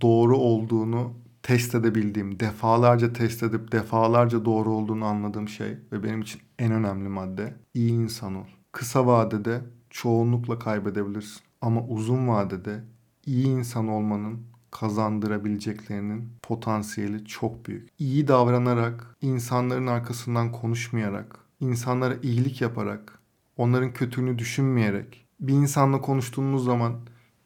doğru 0.00 0.36
olduğunu 0.36 1.12
test 1.46 1.74
edebildiğim, 1.74 2.40
defalarca 2.40 3.12
test 3.12 3.42
edip 3.42 3.72
defalarca 3.72 4.44
doğru 4.44 4.70
olduğunu 4.70 5.04
anladığım 5.04 5.48
şey 5.48 5.68
ve 5.92 6.02
benim 6.02 6.20
için 6.20 6.40
en 6.58 6.72
önemli 6.72 7.08
madde 7.08 7.54
iyi 7.74 7.92
insan 7.92 8.34
ol. 8.34 8.46
Kısa 8.72 9.06
vadede 9.06 9.60
çoğunlukla 9.90 10.58
kaybedebilirsin 10.58 11.40
ama 11.60 11.86
uzun 11.86 12.28
vadede 12.28 12.84
iyi 13.26 13.46
insan 13.46 13.88
olmanın 13.88 14.40
kazandırabileceklerinin 14.70 16.28
potansiyeli 16.42 17.24
çok 17.24 17.66
büyük. 17.66 17.88
İyi 17.98 18.28
davranarak, 18.28 19.16
insanların 19.20 19.86
arkasından 19.86 20.52
konuşmayarak, 20.52 21.38
insanlara 21.60 22.14
iyilik 22.22 22.60
yaparak, 22.60 23.18
onların 23.56 23.92
kötülüğünü 23.92 24.38
düşünmeyerek 24.38 25.26
bir 25.40 25.52
insanla 25.52 26.00
konuştuğunuz 26.00 26.64
zaman 26.64 26.94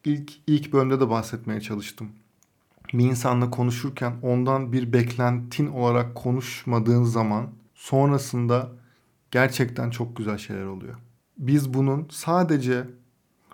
ilk 0.05 0.31
ilk 0.47 0.73
bölümde 0.73 0.99
de 0.99 1.09
bahsetmeye 1.09 1.61
çalıştım 1.61 2.09
bir 2.93 3.05
insanla 3.05 3.49
konuşurken 3.49 4.13
ondan 4.21 4.73
bir 4.73 4.93
beklentin 4.93 5.67
olarak 5.67 6.15
konuşmadığın 6.15 7.03
zaman 7.03 7.47
sonrasında 7.75 8.69
gerçekten 9.31 9.89
çok 9.89 10.15
güzel 10.17 10.37
şeyler 10.37 10.65
oluyor. 10.65 10.95
Biz 11.37 11.73
bunun 11.73 12.07
sadece 12.11 12.87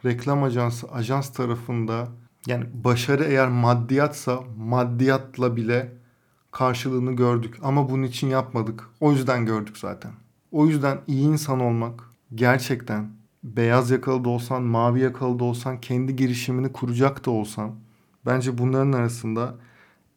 reklam 0.05 0.43
ajansı, 0.43 0.91
ajans 0.91 1.33
tarafında 1.33 2.07
yani 2.47 2.65
başarı 2.73 3.23
eğer 3.23 3.47
maddiyatsa 3.47 4.43
maddiyatla 4.57 5.55
bile 5.55 5.93
karşılığını 6.51 7.11
gördük. 7.11 7.57
Ama 7.63 7.89
bunun 7.89 8.03
için 8.03 8.27
yapmadık. 8.27 8.89
O 8.99 9.11
yüzden 9.11 9.45
gördük 9.45 9.77
zaten. 9.77 10.11
O 10.51 10.67
yüzden 10.67 10.97
iyi 11.07 11.27
insan 11.27 11.59
olmak 11.59 12.03
gerçekten 12.35 13.11
beyaz 13.43 13.91
yakalı 13.91 14.25
da 14.25 14.29
olsan, 14.29 14.63
mavi 14.63 15.01
yakalı 15.01 15.39
da 15.39 15.43
olsan, 15.43 15.81
kendi 15.81 16.15
girişimini 16.15 16.71
kuracak 16.73 17.25
da 17.25 17.31
olsan 17.31 17.75
Bence 18.27 18.57
bunların 18.57 18.91
arasında 18.91 19.55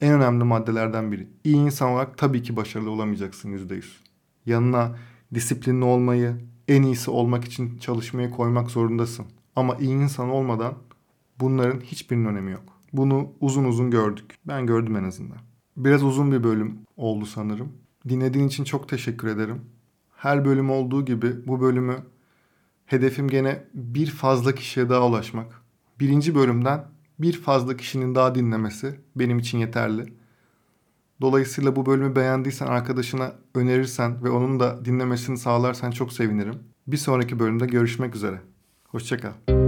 en 0.00 0.12
önemli 0.12 0.44
maddelerden 0.44 1.12
biri. 1.12 1.28
İyi 1.44 1.56
insan 1.56 1.90
olarak 1.90 2.18
tabii 2.18 2.42
ki 2.42 2.56
başarılı 2.56 2.90
olamayacaksın 2.90 3.50
yüzde 3.50 3.74
yüz. 3.74 4.00
Yanına 4.46 4.96
disiplinli 5.34 5.84
olmayı, 5.84 6.36
en 6.68 6.82
iyisi 6.82 7.10
olmak 7.10 7.44
için 7.44 7.78
çalışmayı 7.78 8.30
koymak 8.30 8.70
zorundasın. 8.70 9.26
Ama 9.56 9.76
iyi 9.76 9.90
insan 9.90 10.30
olmadan 10.30 10.74
bunların 11.40 11.80
hiçbirinin 11.80 12.24
önemi 12.24 12.50
yok. 12.50 12.62
Bunu 12.92 13.32
uzun 13.40 13.64
uzun 13.64 13.90
gördük. 13.90 14.38
Ben 14.44 14.66
gördüm 14.66 14.96
en 14.96 15.04
azından. 15.04 15.38
Biraz 15.76 16.02
uzun 16.02 16.32
bir 16.32 16.44
bölüm 16.44 16.78
oldu 16.96 17.26
sanırım. 17.26 17.72
Dinlediğin 18.08 18.48
için 18.48 18.64
çok 18.64 18.88
teşekkür 18.88 19.28
ederim. 19.28 19.60
Her 20.16 20.44
bölüm 20.44 20.70
olduğu 20.70 21.04
gibi 21.04 21.46
bu 21.46 21.60
bölümü 21.60 21.96
hedefim 22.86 23.28
gene 23.28 23.64
bir 23.74 24.06
fazla 24.06 24.54
kişiye 24.54 24.88
daha 24.88 25.06
ulaşmak. 25.06 25.62
Birinci 26.00 26.34
bölümden 26.34 26.84
bir 27.22 27.32
fazla 27.32 27.76
kişinin 27.76 28.14
daha 28.14 28.34
dinlemesi 28.34 29.00
benim 29.16 29.38
için 29.38 29.58
yeterli. 29.58 30.14
Dolayısıyla 31.20 31.76
bu 31.76 31.86
bölümü 31.86 32.16
beğendiysen 32.16 32.66
arkadaşına 32.66 33.32
önerirsen 33.54 34.24
ve 34.24 34.30
onun 34.30 34.60
da 34.60 34.84
dinlemesini 34.84 35.38
sağlarsan 35.38 35.90
çok 35.90 36.12
sevinirim. 36.12 36.58
Bir 36.86 36.96
sonraki 36.96 37.38
bölümde 37.38 37.66
görüşmek 37.66 38.16
üzere. 38.16 38.40
Hoşçakal. 38.88 39.59